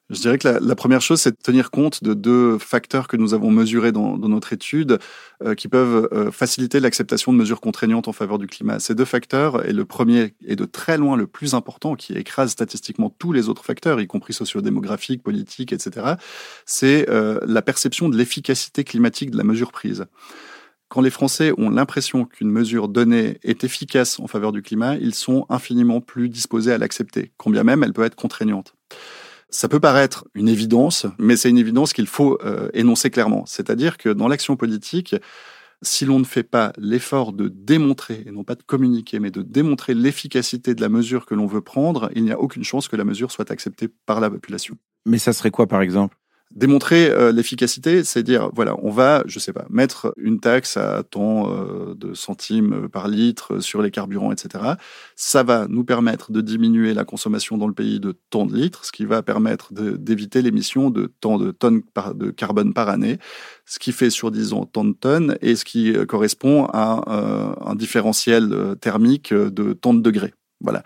[0.09, 3.35] Je dirais que la, première chose, c'est de tenir compte de deux facteurs que nous
[3.35, 4.99] avons mesurés dans, notre étude
[5.42, 8.79] euh, qui peuvent euh, faciliter l'acceptation de mesures contraignantes en faveur du climat.
[8.79, 12.51] Ces deux facteurs, et le premier est de très loin le plus important, qui écrase
[12.51, 16.14] statistiquement tous les autres facteurs, y compris sociodémographiques, politiques, etc.,
[16.66, 20.07] c'est euh, la perception de l'efficacité climatique de la mesure prise.
[20.88, 25.16] Quand les Français ont l'impression qu'une mesure donnée est efficace en faveur du climat, ils
[25.16, 28.76] sont infiniment plus disposés à l'accepter, combien même elle peut être contraignante.
[29.49, 33.45] Ça peut paraître une évidence, mais c'est une évidence qu'il faut euh, énoncer clairement.
[33.47, 35.15] C'est-à-dire que dans l'action politique,
[35.83, 39.43] si l'on ne fait pas l'effort de démontrer, et non pas de communiquer, mais de
[39.43, 42.97] démontrer l'efficacité de la mesure que l'on veut prendre, il n'y a aucune chance que
[42.97, 44.77] la mesure soit acceptée par la population.
[45.05, 46.17] Mais ça serait quoi, par exemple?
[46.55, 51.03] Démontrer euh, l'efficacité, c'est dire, voilà, on va, je sais pas, mettre une taxe à
[51.03, 54.65] tant euh, de centimes par litre sur les carburants, etc.
[55.17, 58.85] Ça va nous permettre de diminuer la consommation dans le pays de tant de litres,
[58.85, 61.83] ce qui va permettre d'éviter l'émission de tant de tonnes
[62.15, 63.19] de carbone par année,
[63.65, 67.03] ce qui fait sur 10 ans tant de tonnes et ce qui euh, correspond à
[67.67, 70.33] un différentiel thermique de tant de degrés.
[70.61, 70.83] Voilà.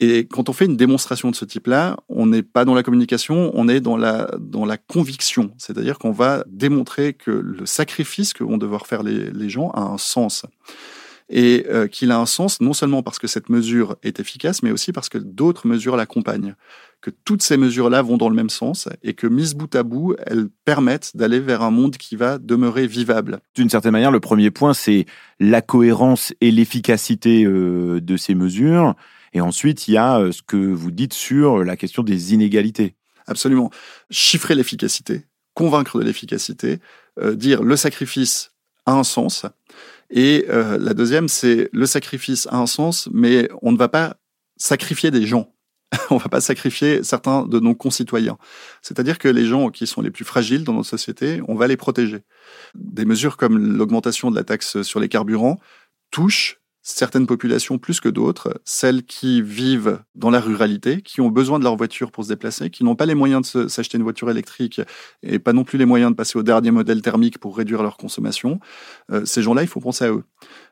[0.00, 3.50] Et quand on fait une démonstration de ce type-là, on n'est pas dans la communication,
[3.54, 5.52] on est dans la, dans la conviction.
[5.56, 9.80] C'est-à-dire qu'on va démontrer que le sacrifice que vont devoir faire les, les gens a
[9.80, 10.44] un sens.
[11.30, 14.70] Et euh, qu'il a un sens non seulement parce que cette mesure est efficace, mais
[14.70, 16.54] aussi parce que d'autres mesures l'accompagnent.
[17.04, 20.16] Que toutes ces mesures-là vont dans le même sens et que mises bout à bout,
[20.26, 23.40] elles permettent d'aller vers un monde qui va demeurer vivable.
[23.54, 25.04] D'une certaine manière, le premier point, c'est
[25.38, 28.94] la cohérence et l'efficacité euh, de ces mesures.
[29.34, 32.94] Et ensuite, il y a euh, ce que vous dites sur la question des inégalités.
[33.26, 33.70] Absolument.
[34.10, 36.78] Chiffrer l'efficacité, convaincre de l'efficacité,
[37.20, 38.52] euh, dire le sacrifice
[38.86, 39.44] a un sens.
[40.10, 44.16] Et euh, la deuxième, c'est le sacrifice a un sens, mais on ne va pas
[44.56, 45.53] sacrifier des gens.
[46.10, 48.38] on va pas sacrifier certains de nos concitoyens.
[48.82, 51.76] C'est-à-dire que les gens qui sont les plus fragiles dans notre société, on va les
[51.76, 52.22] protéger.
[52.74, 55.58] Des mesures comme l'augmentation de la taxe sur les carburants
[56.10, 61.58] touchent certaines populations plus que d'autres, celles qui vivent dans la ruralité, qui ont besoin
[61.58, 64.30] de leur voiture pour se déplacer, qui n'ont pas les moyens de s'acheter une voiture
[64.30, 64.82] électrique
[65.22, 67.96] et pas non plus les moyens de passer au dernier modèle thermique pour réduire leur
[67.96, 68.60] consommation,
[69.10, 70.24] euh, ces gens-là, il faut penser à eux.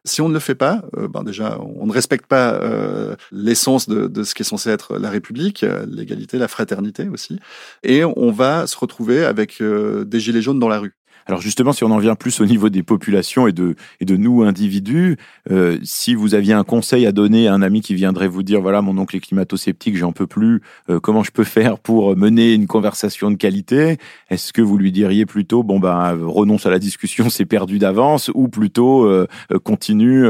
[0.05, 3.89] Si on ne le fait pas, euh, ben déjà, on ne respecte pas euh, l'essence
[3.89, 7.39] de, de, ce qui est censé être la République, l'égalité, la fraternité aussi,
[7.83, 10.95] et on va se retrouver avec des gilets jaunes dans la rue.
[11.27, 14.17] Alors justement, si on en vient plus au niveau des populations et de, et de
[14.17, 15.17] nous individus,
[15.51, 18.61] euh, si vous aviez un conseil à donner à un ami qui viendrait vous dire,
[18.61, 22.55] voilà, mon oncle est climato-sceptique, j'en peux plus, euh, comment je peux faire pour mener
[22.55, 23.99] une conversation de qualité
[24.31, 28.31] Est-ce que vous lui diriez plutôt, bon ben, renonce à la discussion, c'est perdu d'avance,
[28.35, 29.27] ou plutôt euh,
[29.65, 30.27] continue,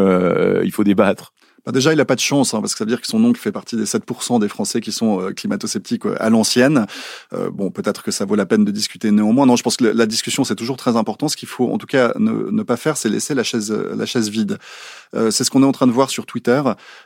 [0.65, 1.33] il faut débattre?
[1.65, 3.23] Bah déjà, il n'a pas de chance, hein, parce que ça veut dire que son
[3.25, 6.87] oncle fait partie des 7% des Français qui sont euh, climato-sceptiques euh, à l'ancienne.
[7.33, 9.47] Euh, bon, peut-être que ça vaut la peine de discuter néanmoins.
[9.47, 11.29] Non, je pense que la discussion, c'est toujours très important.
[11.29, 14.29] Ce qu'il faut, en tout cas, ne, pas faire, c'est laisser la chaise, la chaise
[14.29, 14.59] vide.
[15.15, 16.63] Euh, c'est ce qu'on est en train de voir sur Twitter.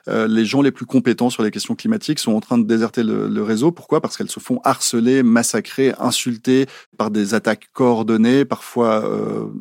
[0.06, 3.28] les gens les plus compétents sur les questions climatiques sont en train de déserter le,
[3.28, 3.72] le réseau.
[3.72, 4.00] Pourquoi?
[4.00, 6.66] Parce qu'elles se font harceler, massacrer, insulter
[6.96, 9.04] par des attaques coordonnées, parfois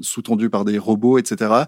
[0.01, 1.65] sous-tendues par des robots, etc.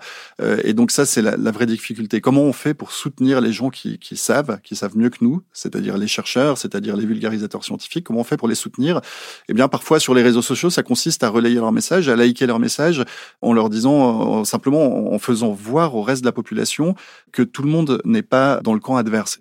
[0.63, 2.21] et donc ça, c'est la, la vraie difficulté.
[2.21, 5.97] Comment on fait pour soutenir les gens qui, savent, qui savent mieux que nous, c'est-à-dire
[5.97, 8.05] les chercheurs, c'est-à-dire les vulgarisateurs scientifiques.
[8.05, 9.01] Comment on fait pour les soutenir?
[9.49, 12.45] Eh bien, parfois sur les réseaux sociaux, ça consiste à relayer leur message, à liker
[12.45, 13.03] leur message,
[13.41, 16.95] en leur disant simplement, en faisant voir au reste de la population
[17.31, 19.39] que tout le monde n'est pas dans le camp adverse.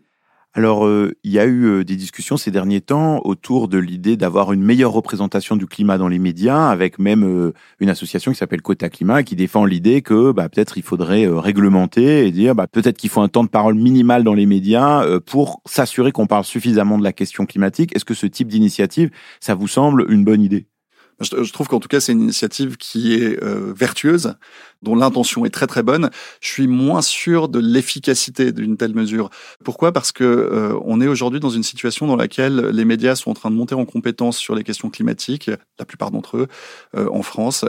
[0.57, 4.17] Alors, euh, il y a eu euh, des discussions ces derniers temps autour de l'idée
[4.17, 8.39] d'avoir une meilleure représentation du climat dans les médias, avec même euh, une association qui
[8.39, 12.67] s'appelle Quota Climat, qui défend l'idée que bah, peut-être il faudrait réglementer et dire bah,
[12.69, 16.45] peut-être qu'il faut un temps de parole minimal dans les médias pour s'assurer qu'on parle
[16.45, 17.95] suffisamment de la question climatique.
[17.95, 20.69] Est-ce que ce type d'initiative, ça vous semble une bonne idée?
[21.21, 24.35] Je, trouve qu'en tout cas, c'est une initiative qui est euh, vertueuse,
[24.83, 26.11] dont l'intention est très très bonne.
[26.41, 29.31] Je suis moins sûr de l'efficacité d'une telle mesure.
[29.65, 29.93] Pourquoi?
[29.93, 33.35] Parce que euh, on est aujourd'hui dans une situation dans laquelle les médias sont en
[33.35, 36.49] train de monter en compétence sur les questions climatiques, la plupart d'entre eux
[36.95, 37.65] euh, en France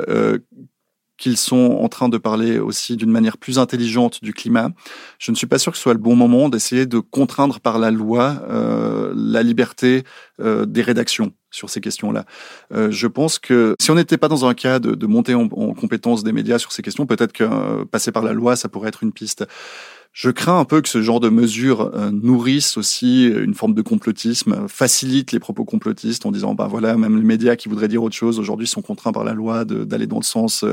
[1.18, 4.70] qu'ils sont en train de parler aussi d'une manière plus intelligente du climat.
[5.20, 7.80] Je ne suis pas sûr que ce soit le bon moment d'essayer de contraindre par
[7.80, 10.04] la loi euh, la liberté
[10.40, 12.26] euh, des rédactions sur ces questions-là.
[12.74, 15.43] Euh, je pense que si on n'était pas dans un cas de, de montée en,
[15.43, 18.70] en, compétence des médias sur ces questions, peut-être que euh, passer par la loi, ça
[18.70, 19.46] pourrait être une piste.
[20.18, 23.84] Je crains un peu que ce genre de mesures euh, nourrissent aussi une forme de
[23.84, 28.02] complotisme, facilite les propos complotistes en disant, bah voilà, même les médias qui voudraient dire
[28.02, 30.66] autre chose aujourd'hui sont contraints par la loi d'aller dans le sens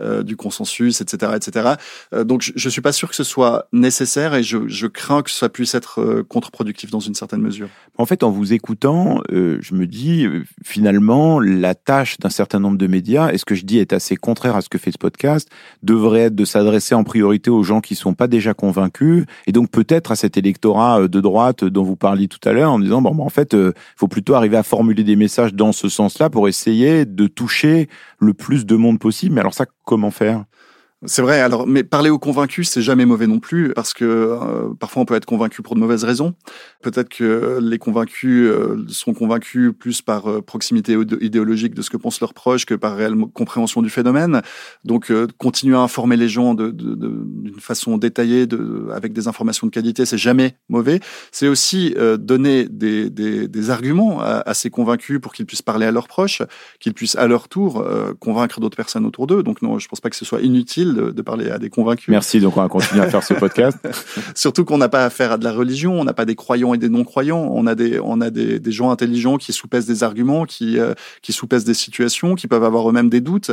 [0.00, 1.74] euh, du consensus, etc., etc.
[2.12, 5.30] Euh, donc je, je suis pas sûr que ce soit nécessaire et je crains que
[5.30, 7.68] ça puisse être contre-productif dans une certaine mesure.
[7.98, 10.26] En fait, en vous écoutant, je me dis
[10.64, 14.16] finalement la tâche d'un certain nombre de médias, et ce que je dis est assez
[14.16, 15.48] contraire à ce que fait ce podcast,
[15.84, 18.87] devrait être de s'adresser en priorité aux gens qui sont pas déjà convaincus
[19.46, 22.72] et donc peut-être à cet électorat euh, de droite dont vous parliez tout à l'heure,
[22.72, 25.72] en disant, bon, en fait, il euh, faut plutôt arriver à formuler des messages dans
[25.72, 29.34] ce sens-là pour essayer de toucher le plus de monde possible.
[29.34, 30.44] Mais alors ça, comment faire?
[31.06, 31.40] C'est vrai.
[31.40, 35.04] Alors, mais parler aux convaincus, c'est jamais mauvais non plus, parce que euh, parfois on
[35.04, 36.34] peut être convaincu pour de mauvaises raisons.
[36.82, 41.96] Peut-être que les convaincus euh, sont convaincus plus par euh, proximité idéologique de ce que
[41.96, 44.42] pensent leurs proches que par réelle compréhension du phénomène.
[44.84, 48.48] Donc, continuer à informer les gens d'une façon détaillée,
[48.92, 50.98] avec des informations de qualité, c'est jamais mauvais.
[51.30, 56.42] C'est aussi donner des, arguments à, ces convaincus pour qu'ils puissent parler à leurs proches,
[56.80, 57.84] qu'ils puissent à leur tour
[58.18, 59.42] convaincre d'autres personnes autour d'eux.
[59.42, 62.08] Donc, non, je pense pas que ce soit inutile de, parler à des convaincus.
[62.08, 63.78] Merci, donc on va continuer à faire ce podcast.
[64.34, 66.78] Surtout qu'on n'a pas affaire à de la religion, on n'a pas des croyants et
[66.78, 70.44] des non-croyants, on a des, on a des, des gens intelligents qui soupèsent des arguments,
[70.44, 73.50] qui, euh, qui soupèsent des situations, qui peuvent avoir eux-mêmes des doutes.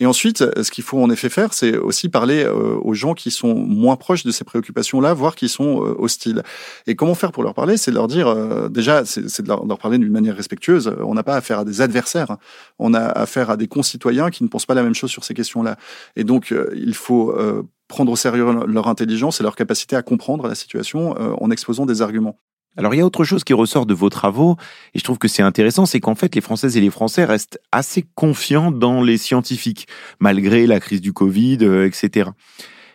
[0.00, 3.30] Et ensuite, ce qu'il faut en effet faire, c'est aussi parler euh, aux gens qui
[3.30, 6.42] sont moins proches de ces préoccupations-là, voire qui sont euh, hostiles.
[6.86, 7.76] Et comment faire pour leur parler?
[7.76, 8.34] C'est de leur dire,
[8.70, 10.94] déjà, c'est de leur, leur parler d'une manière respectueuse.
[11.00, 12.36] On n'a pas affaire à des adversaires,
[12.78, 15.34] on a affaire à des concitoyens qui ne pensent pas la même chose sur ces
[15.34, 15.76] questions-là.
[16.16, 20.48] Et donc, il faut euh, prendre au sérieux leur intelligence et leur capacité à comprendre
[20.48, 22.38] la situation euh, en exposant des arguments.
[22.76, 24.56] Alors il y a autre chose qui ressort de vos travaux,
[24.94, 27.60] et je trouve que c'est intéressant, c'est qu'en fait les Françaises et les Français restent
[27.70, 29.88] assez confiants dans les scientifiques,
[30.20, 32.30] malgré la crise du Covid, euh, etc.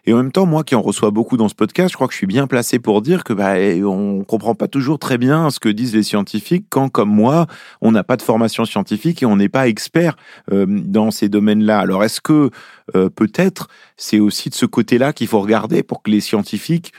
[0.08, 2.14] Et en même temps, moi qui en reçois beaucoup dans ce podcast, je crois que
[2.14, 5.60] je suis bien placé pour dire que bah, on comprend pas toujours très bien ce
[5.60, 7.46] que disent les scientifiques quand, comme moi,
[7.82, 10.16] on n'a pas de formation scientifique et on n'est pas expert
[10.54, 11.80] euh, dans ces domaines-là.
[11.80, 12.52] Alors, est-ce que
[12.96, 13.68] euh, peut-être
[13.98, 16.94] c'est aussi de ce côté-là qu'il faut regarder pour que les scientifiques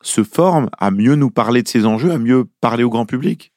[0.00, 3.53] se forment à mieux nous parler de ces enjeux, à mieux parler au grand public?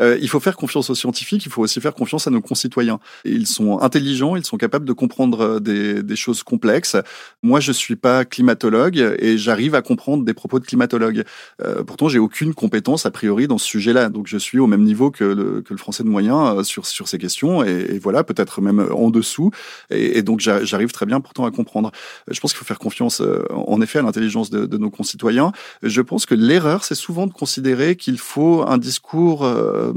[0.00, 3.00] Euh, il faut faire confiance aux scientifiques, il faut aussi faire confiance à nos concitoyens.
[3.24, 6.96] Ils sont intelligents, ils sont capables de comprendre euh, des, choses complexes.
[7.42, 11.24] Moi, je suis pas climatologue et j'arrive à comprendre des propos de climatologue.
[11.62, 14.82] Euh, pourtant, j'ai aucune compétence a priori dans ce sujet-là, donc je suis au même
[14.82, 19.10] niveau que le, français de moyen euh, sur ces questions et, voilà, peut-être même en
[19.10, 19.50] dessous.
[19.90, 21.92] Et, donc, j'arrive très bien pourtant à comprendre.
[22.28, 25.52] Je pense qu'il faut faire confiance, en effet, à l'intelligence de nos concitoyens.
[25.82, 29.92] Je pense que l'erreur, c'est souvent de considérer qu'il faut un discours euh,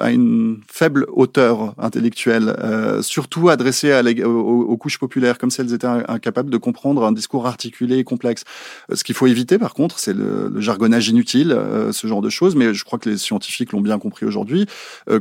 [0.00, 3.92] à une faible hauteur intellectuelle, euh, surtout adressée
[4.24, 8.44] aux, couches populaires, comme si elles étaient incapables de comprendre un discours articulé et complexe.
[8.90, 11.56] Euh, ce qu'il faut éviter, par contre, c'est le, le, jargonnage inutile,
[11.92, 14.66] ce genre de choses, mais je crois que les scientifiques l'ont bien compris aujourd'hui.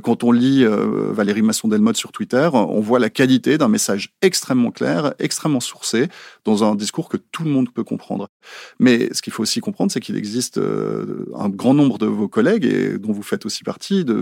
[0.01, 5.13] quand on lit Valérie Masson-Delmotte sur Twitter, on voit la qualité d'un message extrêmement clair,
[5.19, 6.07] extrêmement sourcé,
[6.45, 8.27] dans un discours que tout le monde peut comprendre.
[8.79, 12.65] Mais ce qu'il faut aussi comprendre, c'est qu'il existe un grand nombre de vos collègues,
[12.65, 14.13] et dont vous faites aussi partie, de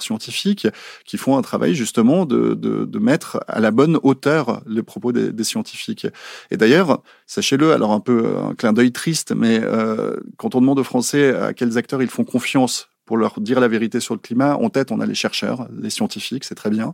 [0.00, 0.66] scientifiques
[1.04, 5.44] qui font un travail justement de, de, mettre à la bonne hauteur les propos des,
[5.44, 6.06] scientifiques.
[6.50, 10.78] Et d'ailleurs, sachez-le, alors un peu un clin d'œil triste, mais euh, quand on demande
[10.78, 14.20] aux Français à quels acteurs ils font confiance pour leur dire la vérité sur le
[14.20, 16.92] climat, en tête, on a les chercheurs, les scientifiques, c'est très bien.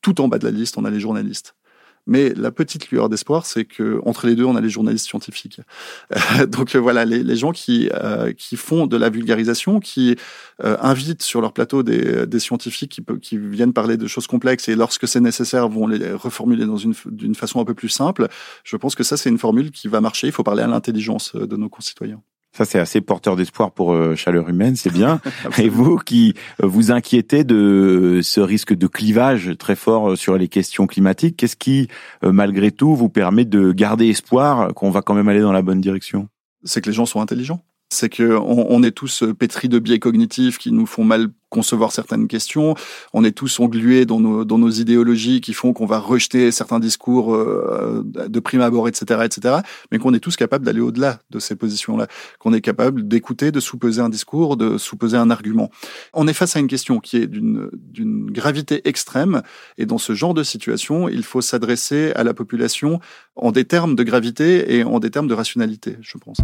[0.00, 1.54] Tout en bas de la liste, on a les journalistes.
[2.08, 5.60] Mais la petite lueur d'espoir, c'est que entre les deux, on a les journalistes scientifiques.
[6.48, 10.16] donc euh, voilà, les, gens qui euh, qui font de la vulgarisation, qui
[10.64, 14.68] euh, invitent sur leur plateau des, des scientifiques qui, qui viennent parler de choses complexes
[14.68, 18.28] et lorsque c'est nécessaire vont les reformuler dans une d'une façon un peu plus simple.
[18.64, 20.28] Je pense que ça c'est une formule qui va marcher.
[20.28, 22.22] Il faut parler à l'intelligence de nos concitoyens.
[22.52, 25.20] Ça, c'est assez porteur d'espoir pour euh, Chaleur Humaine, c'est bien.
[25.58, 30.36] Et vous qui euh, vous inquiétez de ce risque de clivage très fort euh, sur
[30.36, 31.88] les questions climatiques, qu'est-ce qui,
[32.22, 35.80] malgré tout, vous permet de garder espoir qu'on va quand même aller dans la bonne
[35.80, 36.28] direction?
[36.64, 39.98] C'est que les gens sont intelligents c'est que on, est tous euh, pétris de biais
[39.98, 42.74] cognitifs qui nous font mal concevoir certaines questions.
[43.14, 46.80] On est tous englués dans nos, dans nos idéologies qui font qu'on va rejeter certains
[46.80, 49.56] discours euh, de prime abord, etc., etc.
[49.90, 52.06] Mais qu'on est tous capables d'aller au-delà de ces positions-là,
[52.38, 55.70] qu'on est capable d'écouter, de sous-peser un discours, de sous-peser un argument.
[56.12, 59.42] On est face à une question qui est d'une gravité extrême,
[59.78, 63.00] et dans ce genre de situation, il faut s'adresser à la population
[63.36, 66.38] en des termes de gravité et en des termes de rationalité, je pense.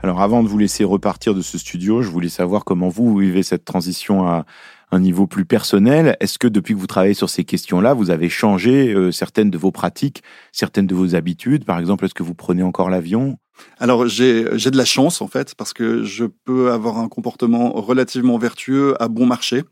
[0.00, 3.42] Alors avant de vous laisser repartir de ce studio, je voulais savoir comment vous, vivez
[3.42, 4.46] cette transition à
[4.92, 6.16] un niveau plus personnel.
[6.20, 9.58] Est-ce que depuis que vous travaillez sur ces questions-là, vous avez changé euh, certaines de
[9.58, 10.22] vos pratiques,
[10.52, 11.64] certaines de vos habitudes?
[11.64, 13.38] Par exemple, est-ce que vous prenez encore l'avion?
[13.80, 18.38] Alors j'ai de la chance en fait parce que je peux avoir un comportement relativement
[18.38, 19.64] vertueux à bon marché.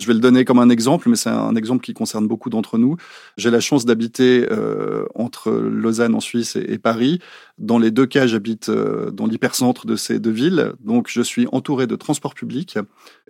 [0.00, 2.78] Je vais le donner comme un exemple, mais c'est un exemple qui concerne beaucoup d'entre
[2.78, 2.96] nous.
[3.36, 7.20] J'ai la chance d'habiter euh, entre Lausanne en Suisse et, Paris.
[7.58, 10.72] Dans les deux cas, j'habite euh, dans l'hypercentre de ces deux villes.
[10.80, 12.76] Donc, je suis entouré de transports publics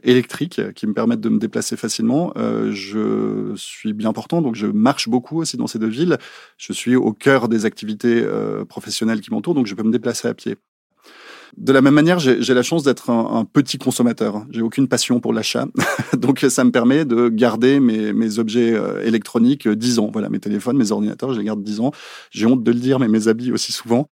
[0.03, 2.33] électriques qui me permettent de me déplacer facilement.
[2.37, 6.17] Euh, je suis bien portant, donc je marche beaucoup aussi dans ces deux villes.
[6.57, 8.27] Je suis au cœur des activités
[8.71, 10.57] professionnelles qui m'entourent, donc je peux me déplacer à pied.
[11.57, 14.45] De la même manière, j'ai la chance d'être un, petit consommateur.
[14.51, 15.67] J'ai aucune passion pour l'achat,
[16.17, 20.11] donc ça me permet de garder mes, mes objets euh, électroniques 10 ans.
[20.13, 21.93] Voilà, mes téléphones, mes ordinateurs, je les garde 10 ans.
[22.31, 24.09] J'ai honte de le dire, mais mes habits aussi souvent.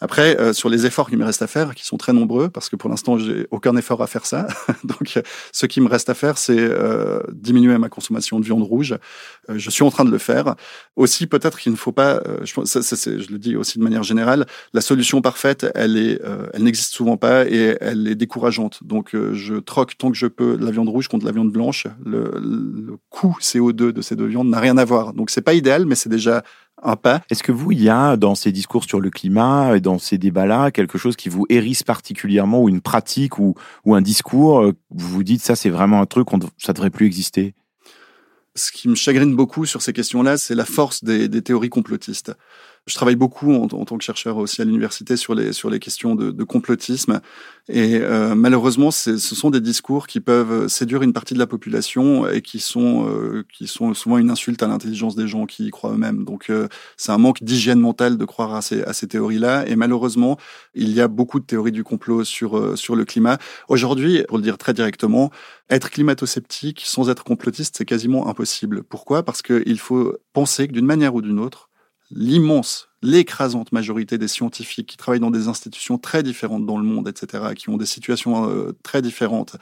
[0.00, 2.68] Après, euh, sur les efforts qui me restent à faire, qui sont très nombreux, parce
[2.68, 4.46] que pour l'instant, j'ai aucun effort à faire ça.
[4.84, 5.20] Donc,
[5.52, 8.96] ce qui me reste à faire, c'est euh, diminuer ma consommation de viande rouge.
[9.48, 10.56] Euh, je suis en train de le faire.
[10.96, 14.02] Aussi, peut-être qu'il ne faut pas, je, ça, ça, je le dis aussi de manière
[14.02, 16.20] générale, la solution parfaite, elle est,
[16.52, 18.84] elle n'existe souvent pas et elle est décourageante.
[18.84, 21.86] Donc, je troque tant que je peux la viande rouge contre la viande blanche.
[22.04, 25.12] Le, le coût CO2 de ces deux viandes n'a rien à voir.
[25.12, 26.42] Donc, c'est pas idéal, mais c'est déjà
[27.30, 30.18] est-ce que vous, il y a dans ces discours sur le climat et dans ces
[30.18, 33.54] débats-là quelque chose qui vous hérisse particulièrement ou une pratique ou,
[33.84, 37.06] ou un discours, euh, vous vous dites ça c'est vraiment un truc, ça devrait plus
[37.06, 37.54] exister?
[38.54, 42.32] Ce qui me chagrine beaucoup sur ces questions-là, c'est la force des théories complotistes.
[42.86, 46.14] Je travaille beaucoup en, tant que chercheur aussi à l'université sur les sur les questions
[46.14, 47.22] de, de complotisme
[47.66, 52.28] et euh, malheureusement ce sont des discours qui peuvent séduire une partie de la population
[52.28, 55.70] et qui sont euh, qui sont souvent une insulte à l'intelligence des gens qui y
[55.70, 56.26] croient eux-mêmes.
[56.26, 56.68] Donc euh,
[56.98, 60.36] c'est un manque d'hygiène mentale de croire à ces à ces théories-là et malheureusement
[60.74, 63.38] il y a beaucoup de théories du complot sur sur le climat.
[63.68, 65.30] Aujourd'hui, pour le dire très directement,
[65.70, 68.82] être climato-sceptique sans être complotiste, c'est quasiment impossible.
[68.82, 69.22] Pourquoi?
[69.22, 71.70] Parce qu'il faut penser que d'une manière ou d'une autre,
[72.14, 77.08] l'immense, l'écrasante majorité des scientifiques qui travaillent dans des institutions très différentes dans le monde,
[77.08, 79.56] etc., qui ont des situations euh, très différentes,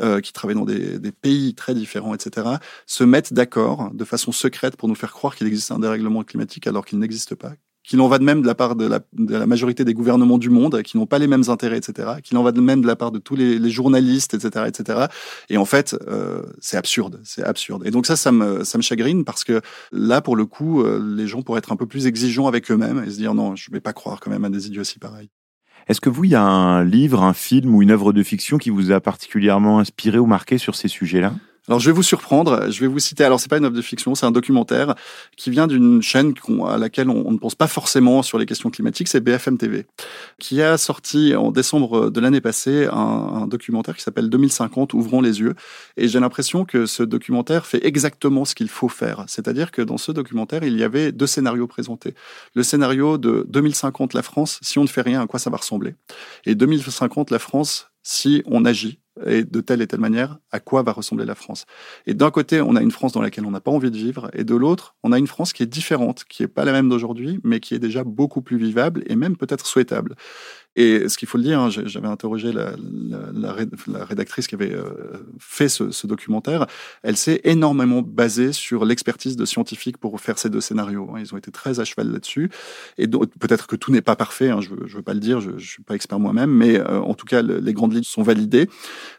[0.00, 2.46] euh, qui travaillent dans des, des, pays très différents, etc.,
[2.86, 6.66] se mettent d'accord de façon secrète pour nous faire croire qu'il existe un dérèglement climatique
[6.66, 7.52] alors qu'il n'existe pas,
[7.88, 10.82] qu'il en va de même de la part de la, majorité des gouvernements du monde,
[10.82, 13.10] qui n'ont pas les mêmes intérêts, etc., qu'il en va de même de la part
[13.10, 15.06] de tous les, journalistes, etc., etc.
[15.48, 17.86] Et en fait, euh, c'est absurde, c'est absurde.
[17.86, 21.02] Et donc ça, ça me, ça me chagrine parce que là, pour le coup, euh,
[21.02, 23.70] les gens pourraient être un peu plus exigeants avec eux-mêmes et se dire non, je
[23.70, 25.30] vais pas croire quand même à des idiots aussi pareils.
[25.88, 28.58] Est-ce que vous, il y a un livre, un film ou une œuvre de fiction
[28.58, 31.32] qui vous a particulièrement inspiré ou marqué sur ces sujets-là?
[31.68, 33.24] Alors je vais vous surprendre, je vais vous citer.
[33.24, 34.94] Alors c'est pas une œuvre de fiction, c'est un documentaire
[35.36, 36.34] qui vient d'une chaîne
[36.66, 39.86] à laquelle on, ne pense pas forcément sur les questions climatiques, c'est BFM TV,
[40.38, 45.20] qui a sorti en décembre de l'année passée un, un, documentaire qui s'appelle 2050 Ouvrons
[45.20, 45.54] les yeux.
[45.96, 49.24] Et j'ai l'impression que ce documentaire fait exactement ce qu'il faut faire.
[49.26, 52.14] C'est-à-dire que dans ce documentaire, il y avait deux scénarios présentés.
[52.54, 55.58] Le scénario de 2050 la France, si on ne fait rien, à quoi ça va
[55.58, 55.94] ressembler?
[56.46, 60.82] Et 2050 la France, si on agit et de telle et telle manière, à quoi
[60.82, 61.66] va ressembler la France.
[62.06, 64.30] Et d'un côté, on a une France dans laquelle on n'a pas envie de vivre,
[64.32, 66.88] et de l'autre, on a une France qui est différente, qui est pas la même
[66.88, 70.14] d'aujourd'hui, mais qui est déjà beaucoup plus vivable et même peut-être souhaitable.
[70.80, 73.52] Et ce qu'il faut le dire, hein, j'avais interrogé la,
[74.04, 74.84] rédactrice qui avait euh,
[75.40, 76.68] fait ce, ce documentaire.
[77.02, 81.10] Elle s'est énormément basée sur l'expertise de scientifiques pour faire ces deux scénarios.
[81.12, 81.18] Hein.
[81.18, 82.48] Ils ont été très à cheval là-dessus.
[82.96, 85.50] Et peut-être que tout n'est pas parfait, hein, je ne veux, pas le dire, je
[85.50, 88.68] ne suis pas expert moi-même, mais euh, en tout cas, les grandes lignes sont validées.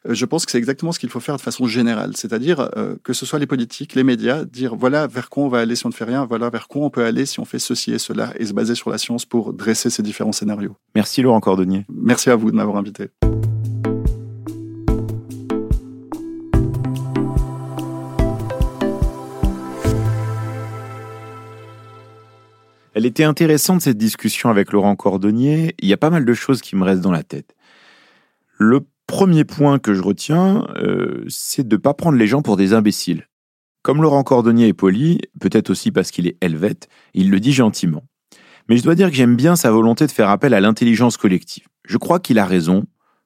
[0.08, 2.70] Euh, je pense que c'est exactement ce qu'il faut faire de façon générale, c'est-à-dire
[3.04, 5.86] que ce soit les politiques, les médias, dire voilà vers quoi on va aller si
[5.86, 8.00] on ne fait rien, voilà vers quoi on peut aller si on fait ceci et
[8.00, 10.78] cela, et se baser sur la science pour dresser ces différents scénarios.
[10.96, 11.42] Merci Laurent
[11.92, 13.10] Merci à vous de m'avoir invité.
[22.94, 25.74] Elle était intéressante cette discussion avec Laurent Cordonnier.
[25.80, 27.56] Il y a pas mal de choses qui me restent dans la tête.
[28.58, 32.58] Le premier point que je retiens, euh, c'est de ne pas prendre les gens pour
[32.58, 33.28] des imbéciles.
[33.84, 38.04] Comme Laurent Cordonnier est poli, peut-être aussi parce qu'il est helvète, il le dit gentiment.
[38.70, 41.68] Mais je dois dire que j'aime bien sa volonté de faire appel à l'intelligence collective.
[41.86, 42.86] Je crois qu'il a raison,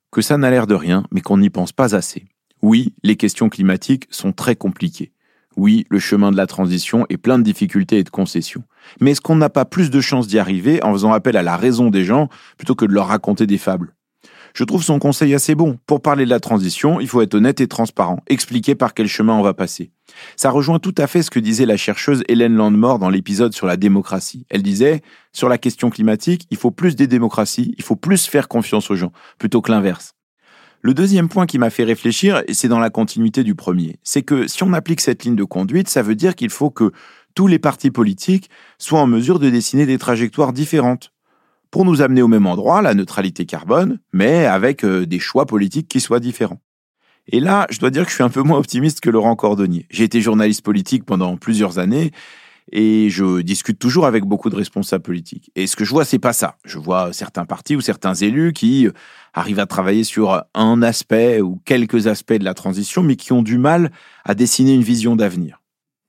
[0.09, 2.25] que ça n'a l'air de rien, mais qu'on n'y pense pas assez.
[2.61, 5.11] Oui, les questions climatiques sont très compliquées.
[5.57, 8.63] Oui, le chemin de la transition est plein de difficultés et de concessions.
[9.01, 11.57] Mais est-ce qu'on n'a pas plus de chances d'y arriver en faisant appel à la
[11.57, 13.93] raison des gens plutôt que de leur raconter des fables?
[14.53, 15.79] Je trouve son conseil assez bon.
[15.87, 19.33] Pour parler de la transition, il faut être honnête et transparent, expliquer par quel chemin
[19.33, 19.91] on va passer.
[20.35, 23.65] Ça rejoint tout à fait ce que disait la chercheuse Hélène Landmore dans l'épisode sur
[23.65, 24.45] la démocratie.
[24.51, 25.01] Elle disait,
[25.31, 28.95] sur la question climatique, il faut plus des démocraties, il faut plus faire confiance aux
[28.95, 30.13] gens, plutôt que l'inverse.
[30.81, 34.21] Le deuxième point qui m'a fait réfléchir, et c'est dans la continuité du premier, c'est
[34.21, 36.91] que si on applique cette ligne de conduite, ça veut dire qu'il faut que
[37.35, 41.12] tous les partis politiques soient en mesure de dessiner des trajectoires différentes
[41.73, 45.87] pour nous amener au même endroit, la neutralité carbone, mais avec euh, des choix politiques
[45.87, 46.61] qui soient différents.
[47.25, 49.87] Et là, je dois dire que je suis un peu moins optimiste que Laurent Cordonnier.
[49.89, 52.11] J'ai été journaliste politique pendant plusieurs années
[52.71, 55.49] et je discute toujours avec beaucoup de responsables politiques.
[55.55, 56.57] Et ce que je vois, c'est pas ça.
[56.63, 58.87] Je vois certains partis ou certains élus qui
[59.33, 63.41] arrivent à travailler sur un aspect ou quelques aspects de la transition, mais qui ont
[63.41, 63.91] du mal
[64.25, 65.62] à dessiner une vision d'avenir.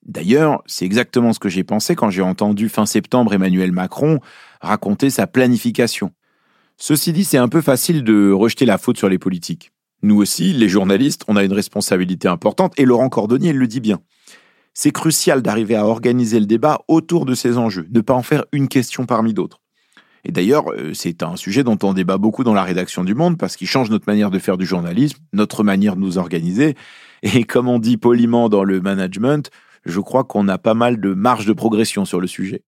[0.04, 4.20] D'ailleurs, c'est exactement ce que j'ai pensé quand j'ai entendu fin septembre Emmanuel Macron
[4.60, 6.10] raconter sa planification.
[6.76, 9.72] Ceci dit, c'est un peu facile de rejeter la faute sur les politiques.
[10.02, 14.00] Nous aussi, les journalistes, on a une responsabilité importante, et Laurent Cordonnier le dit bien.
[14.74, 18.44] C'est crucial d'arriver à organiser le débat autour de ces enjeux, ne pas en faire
[18.52, 19.60] une question parmi d'autres.
[20.24, 23.38] Et d'ailleurs, euh, c'est un sujet dont on débat beaucoup dans la rédaction du Monde
[23.38, 26.74] parce qu'il change notre manière de faire du journalisme, notre manière de nous organiser.
[27.22, 29.50] Et comme on dit poliment dans le management,
[29.84, 32.62] je crois qu'on a pas mal de marge de progression sur le sujet.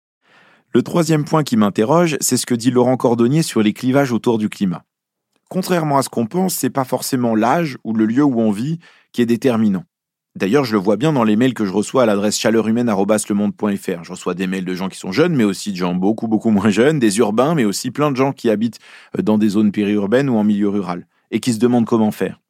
[0.75, 4.39] Le troisième point qui m'interroge, c'est ce que dit Laurent Cordonnier sur les clivages autour
[4.39, 4.85] du climat.
[5.49, 8.79] Contrairement à ce qu'on pense, c'est pas forcément l'âge ou le lieu où on vit
[9.13, 9.85] qui est déterminant.
[10.35, 14.05] D'ailleurs, je le vois bien dans les mails que je reçois à l'adresse chaleurhumaine.fr.
[14.05, 16.51] Je reçois des mails de gens qui sont jeunes, mais aussi de gens beaucoup, beaucoup
[16.51, 18.79] moins jeunes, des urbains, mais aussi plein de gens qui habitent
[19.19, 22.43] euh, dans des zones périurbaines ou en milieu rural, et qui se demandent comment faire.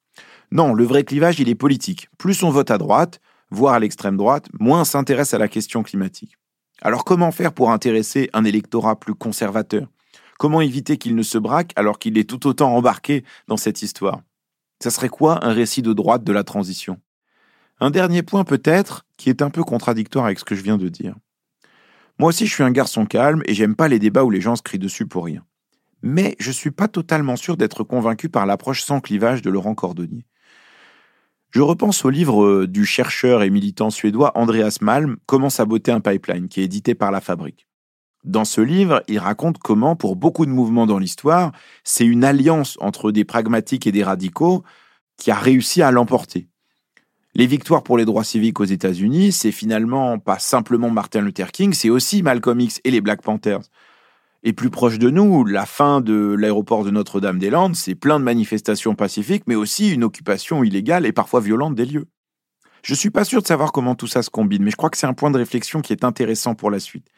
[0.51, 2.09] Non, le vrai clivage, il est politique.
[2.19, 3.21] Plus on vote à droite,
[3.51, 6.37] voire à l'extrême droite, moins s'intéresse à la question climatique.
[6.83, 9.89] Alors comment faire pour intéresser un électorat plus conservateur?
[10.39, 14.21] Comment éviter qu'il ne se braque alors qu'il est tout autant embarqué dans cette histoire?
[14.83, 17.01] Ça serait quoi un récit de droite de la transition?
[17.81, 20.89] Un dernier point peut-être qui est un peu contradictoire avec ce que je viens de
[20.89, 21.15] dire.
[22.19, 24.57] Moi aussi je suis un garçon calme et j'aime pas les débats où les gens
[24.57, 25.45] se crient dessus pour rien.
[26.03, 30.27] Mais je suis pas totalement sûr d'être convaincu par l'approche sans clivage de Laurent Cordonnier.
[31.57, 36.01] Je repense au livre euh, du chercheur et militant suédois Andreas Malm, Comment saboter un
[36.01, 37.67] pipeline, qui est édité par La Fabrique.
[38.25, 41.53] Dans ce livre, il raconte comment, pour beaucoup de mouvements dans l'histoire,
[41.83, 44.65] c'est une alliance entre des pragmatiques et des radicaux
[45.17, 46.47] qui a réussi à l'emporter.
[47.35, 51.73] Les victoires pour les droits civiques aux États-Unis, c'est finalement pas simplement Martin Luther King,
[51.73, 53.63] c'est aussi Malcolm X et les Black Panthers.
[54.43, 58.95] Et plus proche de nous, la fin de l'aéroport de Notre-Dame-des-Landes, c'est plein de manifestations
[58.95, 62.07] pacifiques, mais aussi une occupation illégale et parfois violente des lieux.
[62.83, 64.97] Je suis pas sûr de savoir comment tout ça se combine, mais je crois que
[64.97, 67.09] c'est un point de réflexion qui est intéressant pour la suite.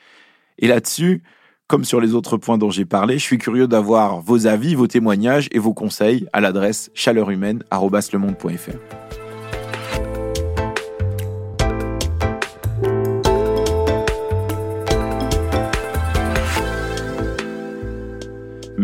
[0.58, 1.22] Et là-dessus,
[1.66, 4.86] comme sur les autres points dont j'ai parlé, je suis curieux d'avoir vos avis, vos
[4.86, 8.97] témoignages et vos conseils à l'adresse chaleurumaine.fr.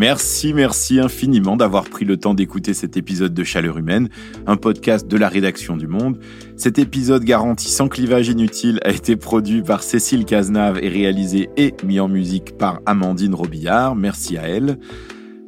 [0.06, 4.10] Merci, merci infiniment d'avoir pris le temps d'écouter cet épisode de Chaleur Humaine,
[4.46, 6.18] un podcast de la rédaction du Monde.
[6.58, 11.72] Cet épisode garanti sans clivage inutile a été produit par Cécile Cazenave et réalisé et
[11.86, 13.96] mis en musique par Amandine Robillard.
[13.96, 14.78] Merci à elle.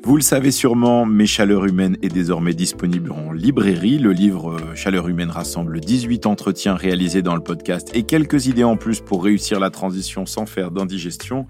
[0.02, 3.98] Vous le savez sûrement, Mes Chaleurs Humaines est désormais disponible en librairie.
[3.98, 8.64] Le livre euh, Chaleur Humaine rassemble 18 entretiens réalisés dans le podcast et quelques idées
[8.64, 11.46] en plus pour réussir la transition sans faire d'indigestion.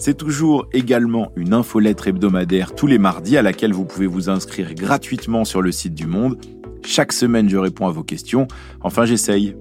[0.00, 4.74] C'est toujours également une infolettre hebdomadaire tous les mardis à laquelle vous pouvez vous inscrire
[4.74, 6.38] gratuitement sur le site du Monde.
[6.82, 8.48] Chaque semaine, je réponds à vos questions.
[8.80, 9.54] Enfin, j'essaye.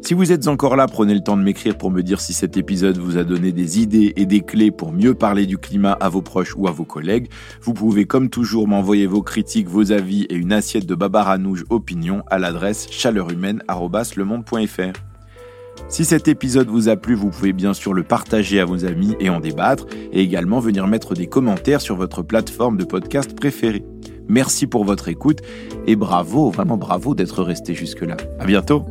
[0.00, 2.56] Si vous êtes encore là, prenez le temps de m'écrire pour me dire si cet
[2.56, 6.08] épisode vous a donné des idées et des clés pour mieux parler du climat à
[6.08, 7.28] vos proches ou à vos collègues.
[7.60, 12.22] Vous pouvez comme toujours m'envoyer vos critiques, vos avis et une assiette de babaranouge opinion
[12.30, 15.09] à l'adresse chaleurumaine.fr.
[15.90, 19.16] Si cet épisode vous a plu, vous pouvez bien sûr le partager à vos amis
[19.18, 23.84] et en débattre, et également venir mettre des commentaires sur votre plateforme de podcast préférée.
[24.28, 25.40] Merci pour votre écoute
[25.88, 28.16] et bravo, vraiment bravo d'être resté jusque-là.
[28.38, 28.84] À bientôt!